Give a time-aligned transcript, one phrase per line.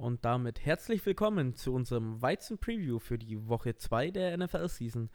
[0.00, 5.10] Und damit herzlich willkommen zu unserem Weizen-Preview für die Woche 2 der NFL-Season.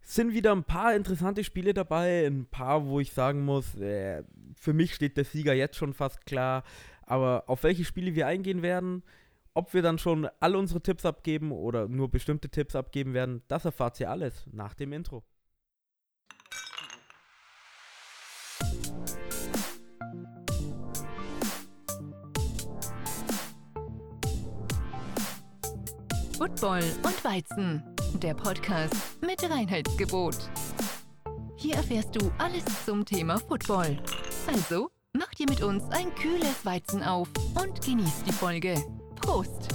[0.00, 4.24] Sind wieder ein paar interessante Spiele dabei, ein paar, wo ich sagen muss, äh,
[4.54, 6.64] für mich steht der Sieger jetzt schon fast klar.
[7.02, 9.02] Aber auf welche Spiele wir eingehen werden,
[9.52, 13.66] ob wir dann schon alle unsere Tipps abgeben oder nur bestimmte Tipps abgeben werden, das
[13.66, 15.22] erfahrt ihr alles nach dem Intro.
[26.40, 27.82] Football und Weizen,
[28.14, 30.38] der Podcast mit Reinheitsgebot.
[31.58, 33.98] Hier erfährst du alles zum Thema Football.
[34.46, 37.28] Also, mach dir mit uns ein kühles Weizen auf
[37.62, 38.74] und genieß die Folge.
[39.16, 39.68] Prost!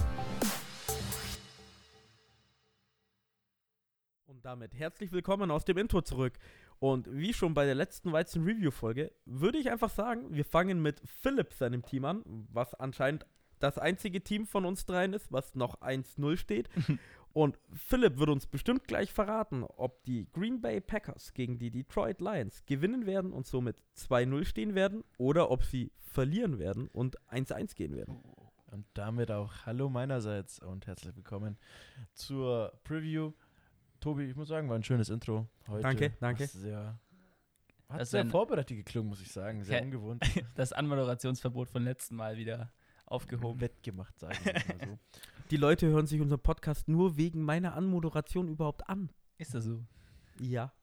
[4.25, 6.39] Und damit herzlich willkommen aus dem Intro zurück.
[6.79, 11.53] Und wie schon bei der letzten Weizen-Review-Folge, würde ich einfach sagen, wir fangen mit Philipp
[11.53, 13.27] seinem Team an, was anscheinend
[13.65, 16.69] das einzige Team von uns dreien ist, was noch 1-0 steht.
[17.33, 22.21] Und Philipp wird uns bestimmt gleich verraten, ob die Green Bay Packers gegen die Detroit
[22.21, 27.75] Lions gewinnen werden und somit 2-0 stehen werden oder ob sie verlieren werden und 1-1
[27.75, 28.21] gehen werden.
[28.71, 31.57] Und damit auch Hallo meinerseits und herzlich willkommen
[32.13, 33.33] zur Preview.
[33.99, 35.81] Tobi, ich muss sagen, war ein schönes Intro heute.
[35.81, 36.47] Danke, danke.
[36.47, 36.97] Sehr,
[37.89, 39.61] hat Das ist sehr vorbereitet geklungen, muss ich sagen.
[39.65, 40.23] Sehr ungewohnt.
[40.55, 42.71] das Anmoderationsverbot von letzten Mal wieder
[43.05, 43.61] aufgehoben.
[43.61, 44.99] Wettgemacht, sagen wir mal so.
[45.51, 49.11] Die Leute hören sich unseren Podcast nur wegen meiner Anmoderation überhaupt an.
[49.37, 49.83] Ist das so?
[50.39, 50.73] Ja.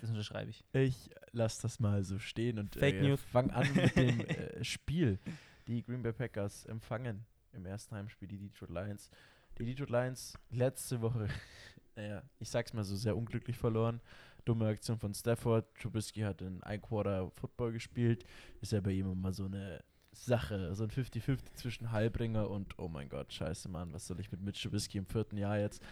[0.00, 0.64] Das unterschreibe ich.
[0.72, 3.20] Ich lasse das mal so stehen und Fake äh, News.
[3.22, 5.18] fang an mit dem äh, Spiel.
[5.66, 9.10] Die Green Bay Packers empfangen im ersten Heimspiel die Detroit Lions.
[9.58, 11.28] Die Detroit Lions letzte Woche,
[11.96, 14.00] naja, ich sag's mal so, sehr unglücklich verloren.
[14.44, 15.66] Dumme Aktion von Stafford.
[15.74, 18.24] Trubisky hat in ein Quarter Football gespielt.
[18.60, 19.82] Ist ja bei ihm immer so eine
[20.14, 24.30] Sache, so ein 50-50 zwischen Heilbringer und oh mein Gott, scheiße Mann, was soll ich
[24.30, 25.82] mit Mitch Trubisky im vierten Jahr jetzt?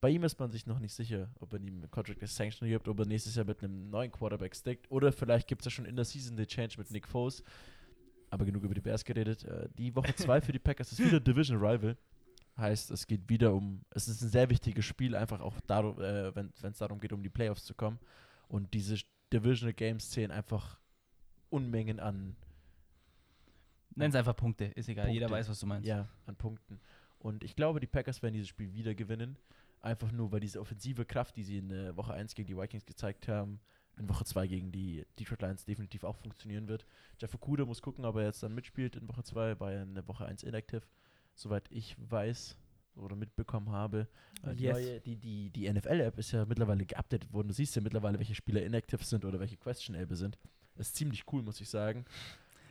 [0.00, 2.98] Bei ihm ist man sich noch nicht sicher, ob er ihm Contract Extension gibt, ob
[2.98, 5.96] er nächstes Jahr mit einem neuen Quarterback stickt oder vielleicht gibt es ja schon in
[5.96, 7.42] der Season den Change mit Nick Foles.
[8.28, 9.44] Aber genug über die Bears geredet.
[9.44, 11.96] Äh, die Woche 2 für die Packers ist wieder Division Rival.
[12.56, 16.34] Heißt, es geht wieder um, es ist ein sehr wichtiges Spiel, einfach auch darum, äh,
[16.34, 17.98] wenn es darum geht, um die Playoffs zu kommen.
[18.48, 18.96] Und diese
[19.32, 20.78] Divisional Games zählen einfach
[21.50, 22.36] Unmengen an
[23.96, 25.08] Nenn es einfach Punkte, ist egal.
[25.08, 25.40] Jeder Punkte.
[25.40, 25.88] weiß, was du meinst.
[25.88, 26.78] ja, an Punkten.
[27.18, 29.36] Und ich glaube, die Packers werden dieses Spiel wieder gewinnen.
[29.80, 32.84] Einfach nur, weil diese offensive Kraft, die sie in äh, Woche 1 gegen die Vikings
[32.86, 33.60] gezeigt haben,
[33.98, 36.86] in Woche 2 gegen die Detroit Lions definitiv auch funktionieren wird.
[37.18, 39.94] Jeff Okuda muss gucken, ob er jetzt dann mitspielt in Woche 2, war ja in
[39.94, 40.82] der Woche 1 inactive.
[41.34, 42.56] Soweit ich weiß
[42.96, 44.08] oder mitbekommen habe.
[44.42, 44.74] Äh, die, Yes.
[44.76, 47.48] neue, die, die, die NFL-App ist ja mittlerweile geupdatet worden.
[47.48, 50.38] Du siehst ja mittlerweile, welche Spieler inactive sind oder welche questionable sind.
[50.74, 52.04] Das ist ziemlich cool, muss ich sagen.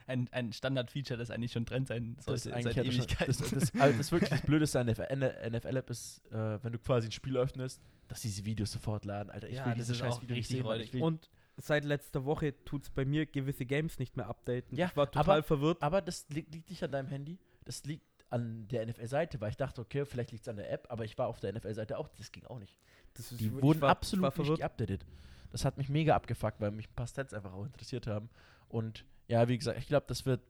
[0.08, 3.26] Ein, ein Standard-Feature, das eigentlich schon Trend sein Das sollte eigentlich seit hat das Ewigkeiten.
[3.26, 7.08] Das, das, also das wirklich das Blödeste an der NFL-App ist, äh, wenn du quasi
[7.08, 9.30] ein Spiel öffnest, dass diese Videos sofort laden.
[9.30, 12.24] Alter, ich Ja, will das diese scheiß auch Video nicht richtig sehen, Und seit letzter
[12.24, 14.76] Woche tut es bei mir gewisse Games nicht mehr updaten.
[14.78, 15.82] Ja, ich war total aber- verwirrt.
[15.82, 19.56] Aber das liegt, liegt nicht an deinem Handy, das liegt an der NFL-Seite, weil ich
[19.56, 22.08] dachte, okay, vielleicht liegt es an der App, aber ich war auf der NFL-Seite auch,
[22.16, 22.76] das ging auch nicht.
[23.14, 24.58] Das ist- Die wurden war- absolut war nicht verwirrt.
[24.60, 25.04] geupdatet.
[25.50, 28.28] Das hat mich mega abgefuckt, weil mich ein paar Stats einfach auch interessiert haben.
[28.68, 30.40] Und ja, wie gesagt, ich glaube, das wird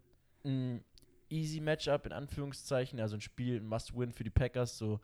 [0.44, 0.84] ein
[1.28, 4.78] easy Matchup in Anführungszeichen, also ein Spiel, ein Must-Win für die Packers.
[4.78, 5.00] So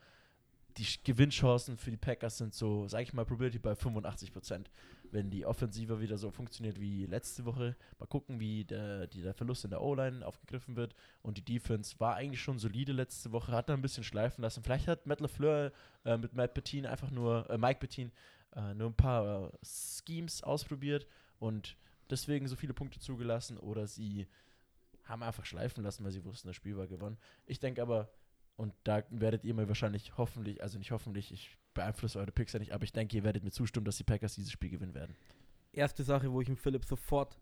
[0.76, 4.66] die Gewinnchancen für die Packers sind so, sag ich mal, Probability bei 85%.
[5.10, 9.34] Wenn die Offensive wieder so funktioniert wie letzte Woche, mal gucken, wie der, die, der
[9.34, 10.94] Verlust in der O-Line aufgegriffen wird.
[11.22, 14.62] Und die Defense war eigentlich schon solide letzte Woche, hat da ein bisschen schleifen lassen.
[14.62, 15.72] Vielleicht hat Matt LaFleur
[16.04, 18.10] äh, mit Matt Petin einfach nur, äh, Mike Petin,
[18.56, 21.06] äh, nur ein paar äh, Schemes ausprobiert
[21.38, 21.76] und
[22.12, 24.28] deswegen so viele Punkte zugelassen oder sie
[25.04, 27.18] haben einfach schleifen lassen, weil sie wussten, das Spiel war gewonnen.
[27.46, 28.12] Ich denke aber,
[28.56, 32.60] und da werdet ihr mir wahrscheinlich hoffentlich, also nicht hoffentlich, ich beeinflusse eure Picks ja
[32.60, 35.16] nicht, aber ich denke, ihr werdet mir zustimmen, dass die Packers dieses Spiel gewinnen werden.
[35.72, 37.40] erste Sache, wo ich dem Philipp sofort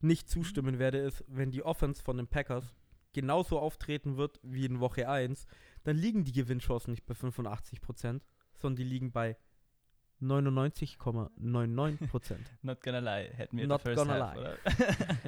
[0.00, 2.74] nicht zustimmen werde, ist, wenn die Offense von den Packers
[3.12, 5.46] genauso auftreten wird wie in Woche 1,
[5.84, 8.20] dann liegen die Gewinnchancen nicht bei 85%,
[8.54, 9.36] sondern die liegen bei
[10.22, 12.36] 99,99%.
[12.62, 14.54] Not gonna lie, hätten wir Not the first gonna half, lie.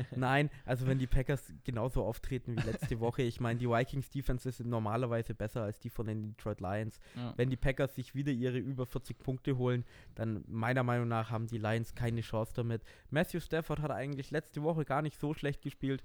[0.17, 4.49] Nein, also wenn die Packers genauso auftreten wie letzte Woche, ich meine, die Vikings Defense
[4.49, 7.01] ist normalerweise besser als die von den Detroit Lions.
[7.17, 7.35] Ja.
[7.37, 11.49] Wenn die Packers sich wieder ihre über 40 Punkte holen, dann meiner Meinung nach haben
[11.49, 12.83] die Lions keine Chance damit.
[13.11, 16.05] Matthew Stafford hat eigentlich letzte Woche gar nicht so schlecht gespielt.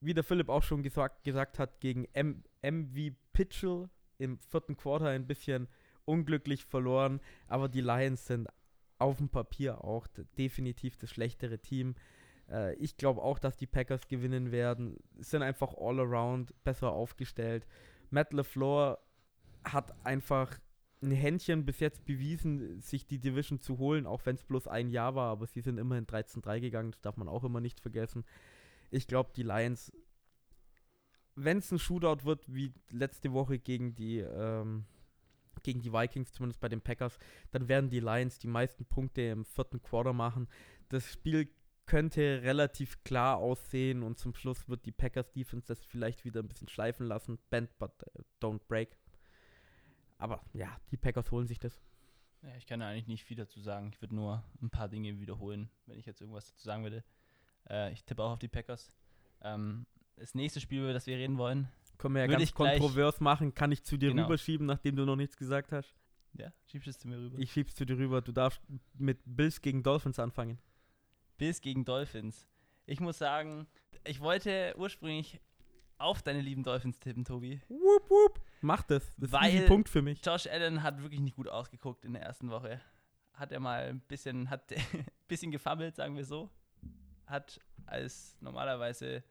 [0.00, 5.08] Wie der Philipp auch schon gesagt, gesagt hat, gegen M MV Pitchell im vierten Quarter
[5.08, 5.68] ein bisschen
[6.04, 7.20] unglücklich verloren.
[7.48, 8.48] Aber die Lions sind
[8.98, 10.06] auf dem Papier auch
[10.36, 11.94] definitiv das schlechtere Team.
[12.50, 14.96] Äh, ich glaube auch, dass die Packers gewinnen werden.
[15.18, 17.66] Sind einfach all around besser aufgestellt.
[18.10, 18.98] Matt LeFleur
[19.64, 20.58] hat einfach
[21.02, 24.90] ein Händchen bis jetzt bewiesen, sich die Division zu holen, auch wenn es bloß ein
[24.90, 28.24] Jahr war, aber sie sind immerhin 13-3 gegangen, das darf man auch immer nicht vergessen.
[28.90, 29.92] Ich glaube, die Lions,
[31.36, 34.84] wenn es ein Shootout wird, wie letzte Woche gegen die, ähm,
[35.62, 37.18] gegen die Vikings, zumindest bei den Packers,
[37.50, 40.48] dann werden die Lions die meisten Punkte im vierten Quarter machen.
[40.88, 41.48] Das Spiel
[41.86, 46.48] könnte relativ klar aussehen und zum Schluss wird die Packers Defense das vielleicht wieder ein
[46.48, 47.38] bisschen schleifen lassen.
[47.50, 48.96] Bend but uh, don't break.
[50.16, 51.80] Aber ja, die Packers holen sich das.
[52.42, 53.90] Ja, ich kann da eigentlich nicht viel dazu sagen.
[53.92, 57.02] Ich würde nur ein paar Dinge wiederholen, wenn ich jetzt irgendwas dazu sagen würde.
[57.68, 58.92] Äh, ich tippe auch auf die Packers.
[59.42, 59.86] Ähm,
[60.16, 61.68] das nächste Spiel, über das wir reden wollen.
[62.00, 63.54] Können wir ja Würde ganz gleich- kontrovers machen.
[63.54, 64.24] Kann ich zu dir Genau.
[64.24, 65.94] rüberschieben, nachdem du noch nichts gesagt hast?
[66.32, 67.38] Ja, schiebst es zu mir rüber.
[67.38, 68.22] Ich schieb's zu dir rüber.
[68.22, 68.60] Du darfst
[68.94, 70.58] mit Bills gegen Dolphins anfangen.
[71.36, 72.48] Bills gegen Dolphins.
[72.86, 73.66] Ich muss sagen,
[74.04, 75.40] ich wollte ursprünglich
[75.98, 77.60] auf deine lieben Dolphins tippen, Tobi.
[77.68, 78.40] Wup, wup.
[78.62, 79.04] Mach das.
[79.16, 80.24] Das ist Weil- ein Punkt für mich.
[80.24, 82.80] Josh Allen hat wirklich nicht gut ausgeguckt in der ersten Woche.
[83.34, 86.48] Hat er mal ein bisschen, hat ein bisschen gefammelt, sagen wir so.
[87.26, 89.22] Hat als normalerweise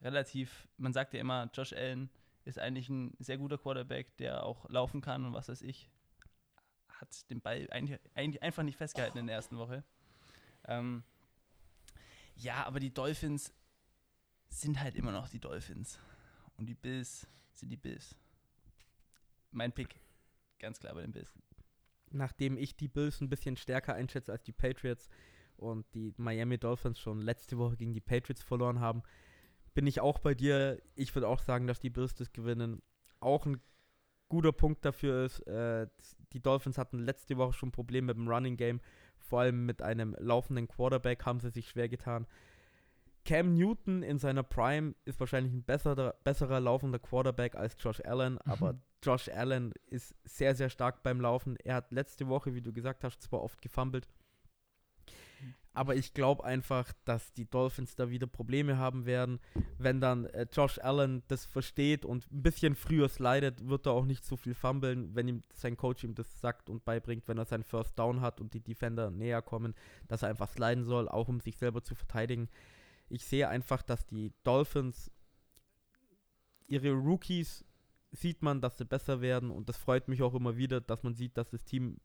[0.00, 2.10] relativ, man sagt ja immer, Josh Allen
[2.44, 5.90] ist eigentlich ein sehr guter Quarterback, der auch laufen kann und was weiß ich.
[6.88, 9.84] Hat den Ball eigentlich, eigentlich einfach nicht festgehalten in der ersten Woche.
[10.66, 11.04] Ähm,
[12.34, 13.52] ja, aber die Dolphins
[14.48, 15.98] sind halt immer noch die Dolphins.
[16.56, 18.16] Und die Bills sind die Bills.
[19.50, 20.00] Mein Pick
[20.58, 21.32] Ganz klar bei den Bills.
[22.10, 25.08] Nachdem ich die Bills ein bisschen stärker einschätze als die Patriots
[25.56, 29.02] und die Miami Dolphins schon letzte Woche gegen die Patriots verloren haben,
[29.74, 30.80] bin ich auch bei dir.
[30.94, 32.82] Ich würde auch sagen, dass die Bills das gewinnen.
[33.20, 33.60] Auch ein
[34.28, 35.86] guter Punkt dafür ist, äh,
[36.32, 38.80] die Dolphins hatten letzte Woche schon Probleme mit dem Running Game.
[39.16, 42.26] Vor allem mit einem laufenden Quarterback haben sie sich schwer getan.
[43.24, 48.38] Cam Newton in seiner Prime ist wahrscheinlich ein besserer, besserer laufender Quarterback als Josh Allen,
[48.38, 51.56] aber Josh Allen ist sehr, sehr stark beim Laufen.
[51.62, 54.08] Er hat letzte Woche, wie du gesagt hast, zwar oft gefummelt,
[55.78, 59.38] aber ich glaube einfach, dass die Dolphins da wieder Probleme haben werden.
[59.78, 64.04] Wenn dann äh, Josh Allen das versteht und ein bisschen früher slidet, wird er auch
[64.04, 67.44] nicht so viel fummeln, wenn ihm sein Coach ihm das sagt und beibringt, wenn er
[67.44, 69.72] seinen First Down hat und die Defender näher kommen,
[70.08, 72.48] dass er einfach sliden soll, auch um sich selber zu verteidigen.
[73.08, 75.12] Ich sehe einfach, dass die Dolphins
[76.66, 77.64] ihre Rookies
[78.10, 81.14] sieht man, dass sie besser werden und das freut mich auch immer wieder, dass man
[81.14, 81.98] sieht, dass das Team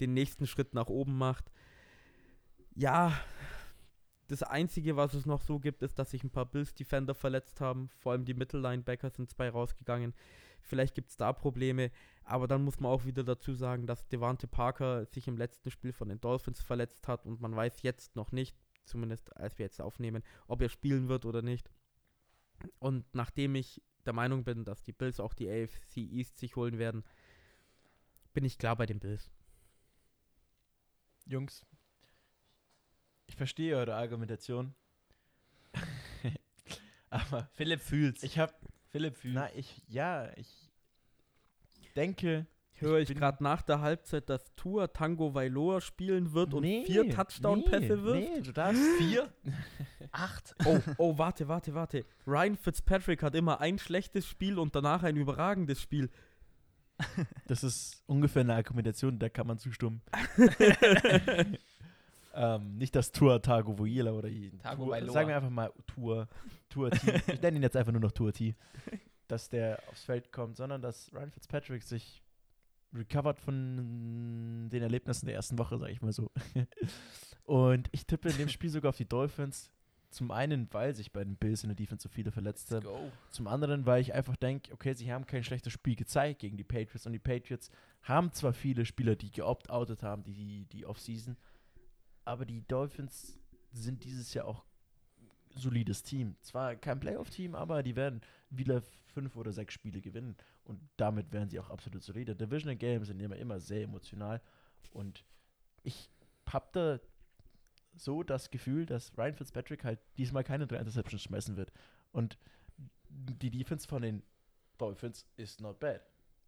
[0.00, 1.52] den nächsten Schritt nach oben macht.
[2.74, 3.12] Ja,
[4.28, 7.90] das Einzige, was es noch so gibt, ist, dass sich ein paar Bills-Defender verletzt haben.
[7.98, 10.14] Vor allem die Mittellinebacker sind zwei rausgegangen.
[10.62, 11.90] Vielleicht gibt es da Probleme,
[12.24, 15.92] aber dann muss man auch wieder dazu sagen, dass Devante Parker sich im letzten Spiel
[15.92, 19.80] von den Dolphins verletzt hat und man weiß jetzt noch nicht, zumindest als wir jetzt
[19.80, 21.68] aufnehmen, ob er spielen wird oder nicht.
[22.78, 26.78] Und nachdem ich der Meinung bin, dass die Bills auch die AFC East sich holen
[26.78, 27.04] werden,
[28.32, 29.30] bin ich klar bei den Bills.
[31.26, 31.66] Jungs,
[33.42, 34.72] verstehe eure Argumentation.
[37.10, 38.22] Aber Philipp fühlt's.
[38.22, 38.52] ich habe,
[38.90, 39.34] Philipp fühlt's.
[39.34, 40.70] na, ich, ja, ich
[41.96, 46.62] denke, Höre Ich ich gerade nach der Halbzeit, dass Tua Tango Vailoa spielen wird und
[46.62, 48.34] Nee, vier Touchdown-Pässe nee, wirft?
[48.34, 49.32] Nee, du darfst Vier?
[50.12, 50.54] Acht?
[50.64, 52.04] Oh, oh, warte, warte, warte.
[52.26, 56.10] Ryan Fitzpatrick hat immer ein schlechtes Spiel und danach ein überragendes Spiel.
[57.48, 60.00] Das ist ungefähr eine Argumentation, da kann man zustimmen.
[62.34, 64.28] Ähm, nicht das Tour Tago Voila oder
[64.62, 66.28] Tago Tour, sagen wir einfach mal Tour,
[66.68, 67.20] Tour T.
[67.32, 68.54] ich nenne ihn jetzt einfach nur noch Tour T.
[69.28, 72.22] Dass der aufs Feld kommt, sondern dass Ryan Fitzpatrick sich
[72.92, 76.30] recovered von den Erlebnissen der ersten Woche, sage ich mal so.
[77.44, 79.70] Und ich tippe in dem Spiel sogar auf die Dolphins.
[80.10, 82.86] Zum einen, weil sich bei den Bills in der Defense so viele verletzt haben.
[83.30, 86.64] Zum anderen, weil ich einfach denke, okay, sie haben kein schlechtes Spiel gezeigt gegen die
[86.64, 87.70] Patriots und die Patriots
[88.02, 91.38] haben zwar viele Spieler, die geopt-outet haben, die, die Offseason,
[92.24, 93.38] aber die Dolphins
[93.72, 94.64] sind dieses Jahr auch
[95.54, 96.36] solides Team.
[96.40, 101.48] Zwar kein Playoff-Team, aber die werden wieder fünf oder sechs Spiele gewinnen und damit werden
[101.48, 102.34] sie auch absolut solide.
[102.34, 104.40] Divisional Games sind immer, immer sehr emotional
[104.92, 105.24] und
[105.82, 106.10] ich
[106.46, 107.00] habe da
[107.94, 111.72] so das Gefühl, dass Ryan Fitzpatrick halt diesmal keine drei Interceptions schmeißen wird.
[112.10, 112.38] Und
[113.08, 114.22] die Defense von den
[114.78, 116.00] Dolphins ist not bad.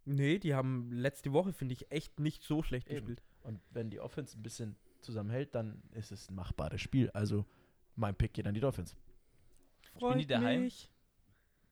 [0.05, 2.97] Nee, die haben letzte Woche, finde ich, echt nicht so schlecht Eben.
[2.97, 3.23] gespielt.
[3.41, 7.09] Und wenn die Offense ein bisschen zusammenhält, dann ist es ein machbares Spiel.
[7.11, 7.45] Also
[7.95, 8.95] mein Pick geht an die Dolphins.
[9.95, 10.63] Spielen die daheim?
[10.63, 10.89] mich.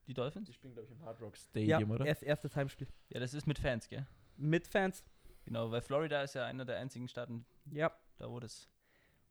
[0.07, 0.47] Die Dolphins?
[0.47, 1.41] Die spielen, glaube ich, im Hard Rock Ja,
[1.77, 2.05] Stadium, oder?
[2.05, 2.87] erst erstes Heimspiel.
[3.09, 4.05] Ja, das ist mit Fans, gell?
[4.37, 5.03] Mit Fans.
[5.45, 7.91] Genau, weil Florida ist ja einer der einzigen Staaten, Ja.
[8.17, 8.69] da wo das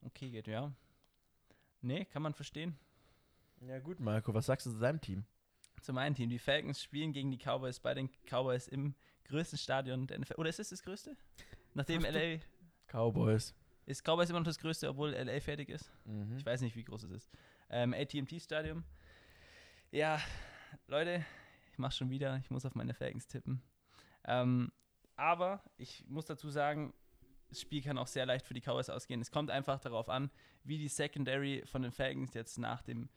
[0.03, 0.73] okay geht, ja.
[1.81, 2.79] Nee, kann man verstehen.
[3.61, 5.25] Ja gut, Marco, was sagst du zu deinem Team?
[5.81, 6.31] Zu meinem Team.
[6.31, 8.95] Die Falcons spielen gegen die Cowboys bei den Cowboys im
[9.25, 10.35] größten Stadion der NFL.
[10.37, 11.17] Oder ist es das größte?
[11.75, 12.39] Nachdem LA.
[12.89, 13.55] Cowboys.
[13.87, 15.93] Ist Cowboys immer noch das größte, obwohl LA fertig ist?
[16.05, 16.37] Mhm.
[16.37, 17.31] Ich weiß nicht, wie groß es ist.
[17.69, 18.85] Ähm, ATT Stadium.
[19.91, 20.21] Ja,
[20.87, 21.25] Leute,
[21.73, 22.37] ich mach's schon wieder.
[22.39, 23.63] Ich muss auf meine Falcons tippen.
[24.25, 24.73] Ähm,
[25.17, 26.95] aber ich muss dazu sagen,
[27.49, 29.21] das Spiel kann auch sehr leicht für die Cowboys ausgehen.
[29.21, 30.31] Es kommt einfach darauf an,
[30.65, 33.11] wie die Secondary von den Falcons jetzt nach dem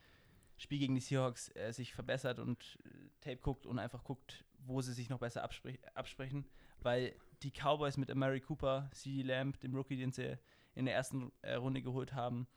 [0.58, 2.90] Spiel gegen die Seahawks äh, sich verbessert und äh,
[3.22, 6.46] Tape guckt und einfach guckt, wo sie sich noch besser abspre absprechen.
[6.80, 10.38] Weil die Cowboys mit Amari Cooper, CD Lamb, dem Rookie, den sie
[10.76, 12.48] in der ersten äh, Runde geholt haben,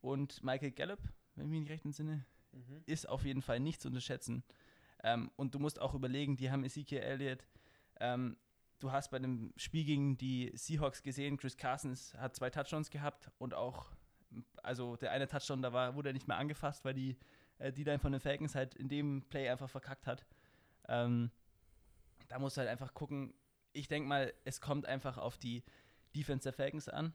[0.00, 1.00] und Michael Gallup,
[1.34, 2.82] wenn ich mich nicht recht entsinne, Mhm.
[2.86, 4.42] ist auf jeden Fall nicht zu unterschätzen.
[5.02, 7.46] Ähm, und du musst auch überlegen, die haben Ezekiel Elliott.
[8.00, 8.36] Ähm,
[8.78, 13.30] du hast bei dem Spiel gegen die Seahawks gesehen, Chris Carsons hat zwei Touchdowns gehabt
[13.38, 13.92] und auch,
[14.62, 17.16] also der eine Touchdown, da war, wurde er nicht mehr angefasst, weil die
[17.58, 20.24] äh, D-Line von den Falcons halt in dem Play einfach verkackt hat.
[20.88, 21.30] Ähm,
[22.28, 23.34] da musst du halt einfach gucken.
[23.72, 25.62] Ich denke mal, es kommt einfach auf die
[26.16, 27.12] Defense der Falcons an.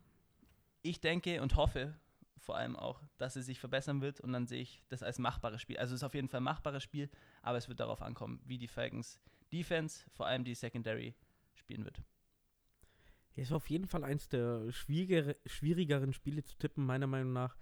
[0.83, 1.95] Ich denke und hoffe
[2.37, 5.61] vor allem auch, dass sie sich verbessern wird und dann sehe ich das als machbares
[5.61, 5.77] Spiel.
[5.77, 7.09] Also es ist auf jeden Fall ein machbares Spiel,
[7.41, 9.19] aber es wird darauf ankommen, wie die Falcons
[9.51, 11.15] Defense, vor allem die Secondary,
[11.53, 12.01] spielen wird.
[13.35, 17.55] Ist auf jeden Fall eins der schwierigere, schwierigeren Spiele zu tippen, meiner Meinung nach.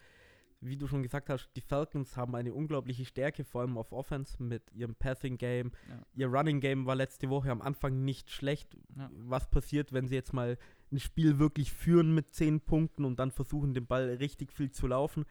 [0.59, 4.41] Wie du schon gesagt hast, die Falcons haben eine unglaubliche Stärke, vor allem auf Offense
[4.41, 5.71] mit ihrem Passing Game.
[5.87, 6.05] Ja.
[6.13, 8.75] Ihr Running Game war letzte Woche am Anfang nicht schlecht.
[8.95, 9.09] Ja.
[9.13, 10.57] Was passiert, wenn sie jetzt mal
[10.91, 14.87] ein Spiel wirklich führen mit 10 Punkten und dann versuchen, den Ball richtig viel zu
[14.87, 15.25] laufen?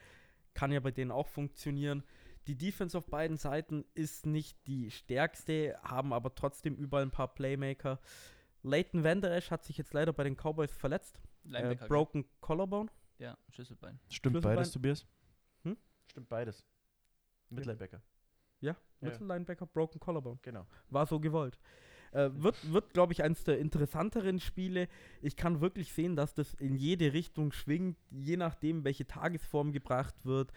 [0.55, 2.03] Kann ja bei denen auch funktionieren.
[2.47, 7.29] Die Defense auf beiden Seiten ist nicht die stärkste, haben aber trotzdem überall ein paar
[7.35, 8.01] Playmaker.
[8.63, 11.19] Leighton Vander Esch hat sich jetzt leider bei den Cowboys verletzt.
[11.45, 12.91] Äh, Linebacker, broken Collarbone.
[13.19, 14.01] ja, Schlüsselbein.
[14.09, 15.07] Stimmt Schlüsselbein- beides, Tobias?
[15.63, 15.77] Hm?
[16.11, 16.65] Stimmt beides.
[17.51, 18.03] Mittellinebacker.
[18.61, 18.77] Ja, Ja.
[19.09, 20.39] Mittellinebacker, broken Collarbone.
[20.43, 20.67] Genau.
[20.89, 21.59] War so gewollt.
[22.13, 24.89] Äh, wird, wird glaube ich, eines der interessanteren Spiele.
[25.23, 30.15] Ich kann wirklich sehen, dass das in jede Richtung schwingt, je nachdem, welche Tagesform gebracht
[30.25, 30.53] wird.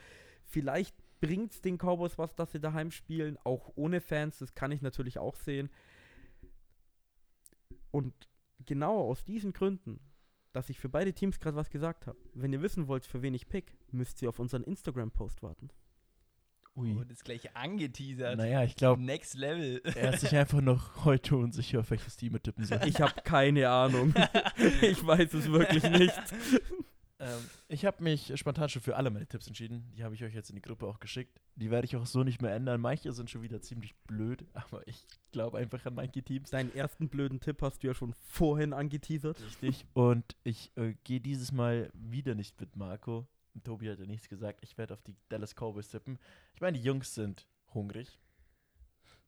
[0.45, 4.39] Vielleicht bringt es den Cowboys was, dass sie daheim spielen, auch ohne Fans.
[4.39, 5.69] Das kann ich natürlich auch sehen.
[7.91, 8.13] Und
[8.65, 9.99] genau aus diesen Gründen,
[10.53, 13.33] dass ich für beide Teams gerade was gesagt habe, wenn ihr wissen wollt, für wen
[13.33, 15.69] ich pick, müsst ihr auf unseren Instagram-Post warten.
[16.75, 16.97] Ui.
[16.99, 18.37] Oh, das gleich angeteasert.
[18.37, 19.81] Naja, ich glaube, Next Level.
[19.95, 22.79] er ist sich einfach noch heute unsicher, auf welches Team er tippen soll.
[22.85, 24.13] Ich habe keine Ahnung.
[24.81, 26.19] ich weiß es wirklich nicht.
[27.19, 29.91] Ähm, ich habe mich spontan schon für alle meine Tipps entschieden.
[29.95, 31.39] Die habe ich euch jetzt in die Gruppe auch geschickt.
[31.55, 32.81] Die werde ich auch so nicht mehr ändern.
[32.81, 36.49] Manche sind schon wieder ziemlich blöd, aber ich glaube einfach an manche Teams.
[36.49, 39.39] Deinen ersten blöden Tipp hast du ja schon vorhin angeteasert.
[39.41, 39.85] Richtig.
[39.93, 43.27] Und ich äh, gehe dieses Mal wieder nicht mit Marco.
[43.61, 44.59] Tobi hat ja nichts gesagt.
[44.63, 46.17] Ich werde auf die Dallas Cowboys tippen.
[46.55, 48.19] Ich meine, die Jungs sind hungrig.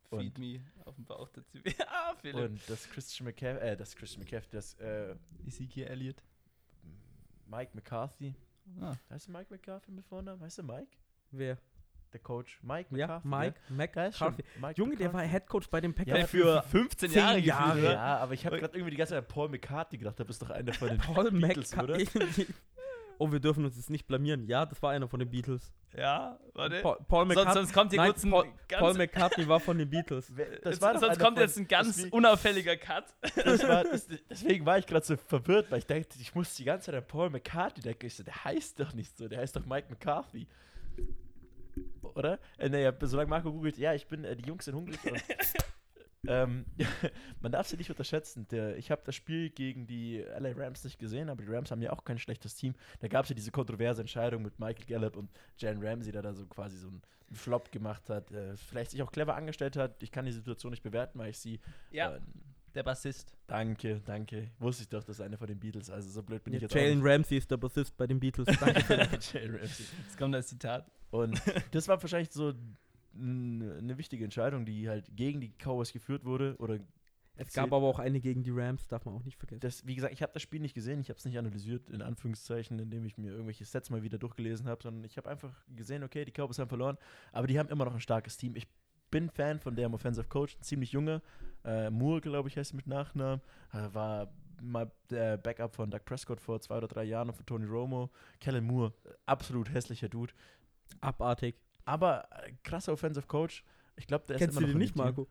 [0.09, 1.57] Feed Und- me auf dem Bauch dazu.
[1.87, 2.51] ah, Philipp.
[2.51, 5.15] Und das Christian McCaffrey, äh, das Christian McCaffrey, das äh,
[5.45, 6.23] Ezekiel Elliott.
[7.47, 8.33] Mike McCarthy.
[8.81, 10.41] Ah, Heißt du Mike McCarthy mit Vornamen?
[10.41, 10.97] Heißt du Mike?
[11.31, 11.57] Wer?
[12.13, 12.59] Der Coach.
[12.63, 13.27] Mike Ja, McCarthy.
[13.69, 14.43] Mike schon McCarthy.
[14.59, 15.31] Mike Junge, der war McCarthy.
[15.31, 17.93] Headcoach bei den Ja, Packers für 15 zehn Jahre, Jahre.
[17.93, 20.19] Ja, aber ich habe gerade irgendwie die ganze Zeit an Paul McCarthy gedacht.
[20.19, 21.97] Da bist doch einer von den Paul Beatles, oder?
[21.97, 22.47] McCarthy.
[23.17, 24.45] Oh, wir dürfen uns jetzt nicht blamieren.
[24.47, 25.71] Ja, das war einer von den Beatles.
[25.97, 26.81] Ja, warte.
[26.81, 27.53] Paul, Paul sonst, McCartney.
[27.53, 30.31] sonst kommt hier Nein, kurz ein Paul, ganz, Paul McCartney war von den Beatles.
[30.63, 33.05] Das war sonst kommt von- jetzt ein ganz deswegen- unauffälliger Cut.
[33.21, 36.65] das war, das, deswegen war ich gerade so verwirrt, weil ich dachte, ich muss die
[36.65, 38.05] ganze Zeit an Paul McCarthy denken.
[38.07, 40.47] Ich so, der heißt doch nicht so, der heißt doch Mike McCarthy.
[42.13, 42.39] Oder?
[42.57, 44.99] Äh, naja, solange Marco googelt, ja, ich bin, äh, die Jungs sind hungrig.
[46.27, 46.65] Ähm,
[47.41, 48.47] man darf sie nicht unterschätzen.
[48.49, 51.81] Der, ich habe das Spiel gegen die LA Rams nicht gesehen, aber die Rams haben
[51.81, 52.75] ja auch kein schlechtes Team.
[52.99, 56.33] Da gab es ja diese kontroverse Entscheidung mit Michael Gallup und Jan Ramsey, der da
[56.33, 57.01] so quasi so einen
[57.31, 58.31] Flop gemacht hat.
[58.31, 60.01] Äh, vielleicht sich auch clever angestellt hat.
[60.03, 61.59] Ich kann die Situation nicht bewerten, weil ich sie.
[61.91, 62.19] Ja, Äh,
[62.75, 63.37] der Bassist.
[63.47, 64.51] Danke, danke.
[64.59, 65.89] Wusste ich doch, das ist einer von den Beatles.
[65.89, 68.47] Also so blöd bin ich Ja, jetzt Jalen Ramsey ist der Bassist bei den Beatles.
[68.59, 68.81] Danke.
[69.33, 69.85] Jalen Ramsey.
[70.03, 70.85] Jetzt kommt das Zitat.
[71.09, 71.41] Und
[71.71, 72.53] das war wahrscheinlich so
[73.15, 76.55] eine wichtige Entscheidung, die halt gegen die Cowboys geführt wurde.
[76.59, 76.79] Oder
[77.37, 79.59] es gab aber auch eine gegen die Rams, darf man auch nicht vergessen.
[79.59, 82.01] das, wie gesagt, ich habe das Spiel nicht gesehen, ich habe es nicht analysiert, in
[82.01, 86.03] Anführungszeichen, indem ich mir irgendwelche Sets mal wieder durchgelesen habe, sondern ich habe einfach gesehen,
[86.03, 86.97] okay, die Cowboys haben verloren,
[87.33, 88.55] aber die haben immer noch ein starkes Team.
[88.55, 88.67] Ich
[89.11, 91.21] bin Fan von deren Offensive Coach, ein ziemlich junger.
[91.63, 93.41] Äh, Moore, glaube ich, heißt mit Nachnamen.
[93.73, 94.31] Äh, war
[94.61, 98.09] mal der Backup von Doug Prescott vor zwei oder drei Jahren und von Tony Romo.
[98.39, 98.93] Kellen Moore,
[99.25, 100.33] absolut hässlicher Dude.
[101.01, 101.55] Abartig.
[101.85, 103.63] Aber äh, krasser Offensive Coach.
[103.95, 104.95] Ich glaube, der Kennst ist du immer noch den nicht.
[104.95, 105.27] Marco?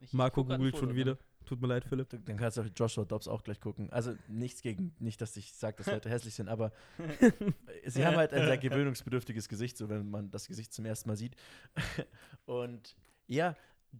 [0.00, 1.16] Ich Marco googelt schon wieder.
[1.16, 1.24] dann.
[1.46, 2.08] Tut mir leid, Philipp.
[2.08, 3.88] Du- Dann kannst du auf Joshua Dobbs auch gleich gucken.
[3.92, 6.72] Also nichts gegen, nicht, dass ich sage, dass Leute hässlich sind, aber
[7.86, 11.16] sie haben halt ein sehr gewöhnungsbedürftiges Gesicht, so wenn man das Gesicht zum ersten Mal
[11.16, 11.36] sieht.
[12.46, 12.96] Und
[13.28, 13.54] ja,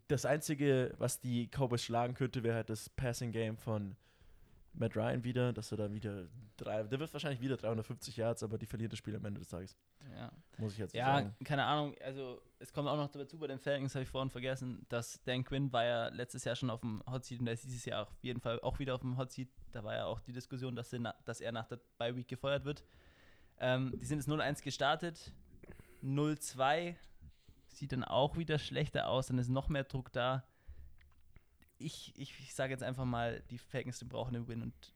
[0.09, 3.97] das Einzige, was die Cowboys schlagen könnte, wäre halt das Passing Game von
[4.79, 8.59] Matt Ryan wieder, dass er da wieder drei, der wird wahrscheinlich wieder 350 Yards, aber
[8.59, 9.77] die verliert das Spiel am Ende des Tages.
[10.15, 10.31] Ja.
[10.59, 11.35] Muss ich jetzt Ja, sagen.
[11.45, 11.95] keine Ahnung.
[12.05, 15.45] Also, es kommt auch noch dazu bei den Falcons, habe ich vorhin vergessen, dass Dan
[15.45, 18.03] Quinn war ja letztes Jahr schon auf dem Hot Seat und der ist dieses Jahr
[18.03, 19.49] auf jeden Fall auch wieder auf dem Hot Seat.
[19.73, 22.65] Da war ja auch die Diskussion, dass, na, dass er nach der Bye Week gefeuert
[22.65, 22.85] wird.
[23.59, 25.33] Ähm, die sind jetzt 0-1 gestartet.
[26.03, 26.95] 0-2
[27.69, 30.45] sieht dann auch wieder schlechter aus, dann ist noch mehr Druck da.
[31.79, 34.95] Ich, ich, ich sage jetzt einfach mal, die Falcons brauchen den Win und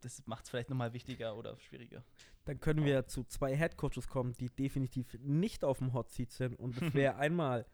[0.00, 2.02] das macht es vielleicht nochmal wichtiger oder schwieriger.
[2.44, 6.58] Dann können wir zu zwei Headcoaches kommen, die definitiv nicht auf dem Hot Seat sind.
[6.58, 7.66] Und das wäre einmal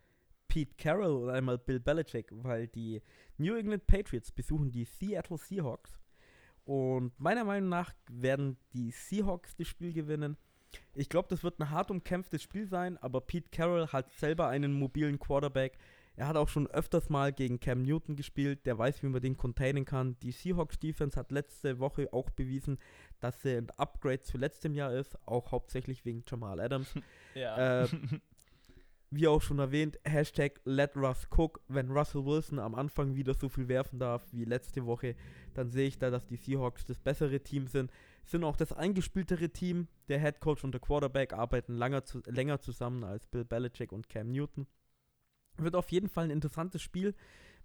[0.48, 3.02] Pete Carroll und einmal Bill Belichick, weil die
[3.38, 5.98] New England Patriots besuchen die Seattle Seahawks.
[6.64, 10.36] Und meiner Meinung nach werden die Seahawks das Spiel gewinnen.
[10.94, 14.72] Ich glaube, das wird ein hart umkämpftes Spiel sein, aber Pete Carroll hat selber einen
[14.72, 15.78] mobilen Quarterback.
[16.16, 19.36] Er hat auch schon öfters mal gegen Cam Newton gespielt, der weiß, wie man den
[19.36, 20.18] containen kann.
[20.20, 22.78] Die Seahawks Defense hat letzte Woche auch bewiesen,
[23.20, 26.94] dass sie ein Upgrade zu letztem Jahr ist, auch hauptsächlich wegen Jamal Adams.
[27.34, 27.82] Ja.
[27.82, 27.88] Äh,
[29.10, 31.60] Wie auch schon erwähnt, Hashtag let Russ cook.
[31.68, 35.14] Wenn Russell Wilson am Anfang wieder so viel werfen darf wie letzte Woche,
[35.54, 37.92] dann sehe ich da, dass die Seahawks das bessere Team sind.
[38.24, 39.86] Sind auch das eingespieltere Team.
[40.08, 44.08] Der Head Coach und der Quarterback arbeiten langer zu, länger zusammen als Bill Belichick und
[44.08, 44.66] Cam Newton.
[45.58, 47.14] Wird auf jeden Fall ein interessantes Spiel,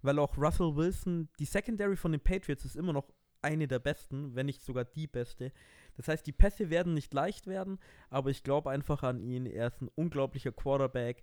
[0.02, 3.08] weil auch Russell Wilson, die Secondary von den Patriots ist immer noch
[3.42, 5.52] eine der besten, wenn nicht sogar die beste.
[5.96, 9.46] Das heißt, die Pässe werden nicht leicht werden, aber ich glaube einfach an ihn.
[9.46, 11.22] Er ist ein unglaublicher Quarterback.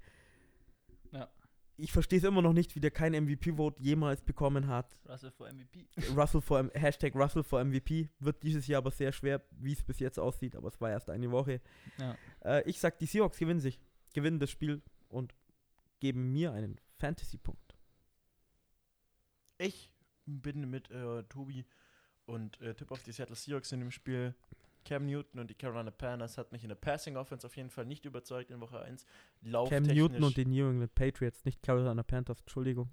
[1.11, 1.29] Ja.
[1.77, 4.99] Ich verstehe es immer noch nicht, wie der kein MVP-Vote jemals bekommen hat.
[5.07, 5.87] Russell vor MVP.
[6.13, 9.81] Russell vor M- Hashtag Russell vor MVP wird dieses Jahr aber sehr schwer, wie es
[9.81, 11.61] bis jetzt aussieht, aber es war erst eine Woche.
[11.97, 12.15] Ja.
[12.43, 13.79] Äh, ich sag, die Seahawks gewinnen sich,
[14.13, 15.33] gewinnen das Spiel und
[15.99, 17.75] geben mir einen Fantasy-Punkt.
[19.57, 19.89] Ich
[20.25, 21.65] bin mit äh, Tobi
[22.25, 24.35] und äh, tipp auf die Seattle Seahawks in dem Spiel.
[24.85, 27.85] Cam Newton und die Carolina Panthers hat mich in der Passing Offense auf jeden Fall
[27.85, 29.05] nicht überzeugt in Woche 1.
[29.67, 32.89] Cam Newton und die New England Patriots, nicht Carolina Panthers, Entschuldigung.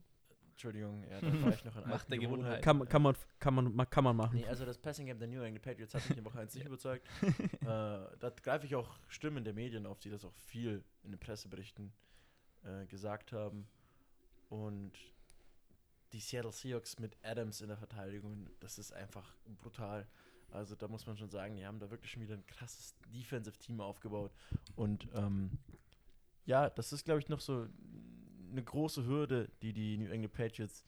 [0.50, 2.62] Entschuldigung, ja, da war ich noch in Macht der Gewohnheit.
[2.62, 4.36] Kann, man- kann, man, kann, man, ma- kann man machen.
[4.36, 6.66] Nee, also das Passing Game der New England Patriots hat mich in Woche 1 nicht
[6.66, 7.06] überzeugt.
[7.22, 11.20] äh, da greife ich auch Stimmen der Medien auf, die das auch viel in den
[11.20, 11.92] Presseberichten
[12.66, 13.66] äh, gesagt haben.
[14.48, 14.92] Und
[16.12, 20.06] die Seattle Seahawks mit Adams in der Verteidigung, das ist einfach brutal.
[20.50, 23.80] Also da muss man schon sagen, die haben da wirklich schon wieder ein krasses Defensive-Team
[23.80, 24.32] aufgebaut.
[24.76, 25.50] Und ähm,
[26.44, 27.66] ja, das ist, glaube ich, noch so
[28.50, 30.84] eine große Hürde, die die New England Patriots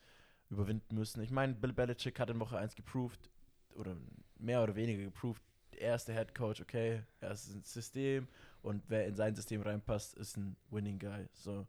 [0.48, 1.20] überwinden müssen.
[1.22, 3.30] Ich meine, Bill Belichick hat in Woche 1 geproved,
[3.74, 3.96] oder
[4.38, 8.28] mehr oder weniger geproved, er ist der Head Coach, okay, er ist ein System
[8.68, 11.26] und wer in sein System reinpasst, ist ein Winning Guy.
[11.32, 11.66] So.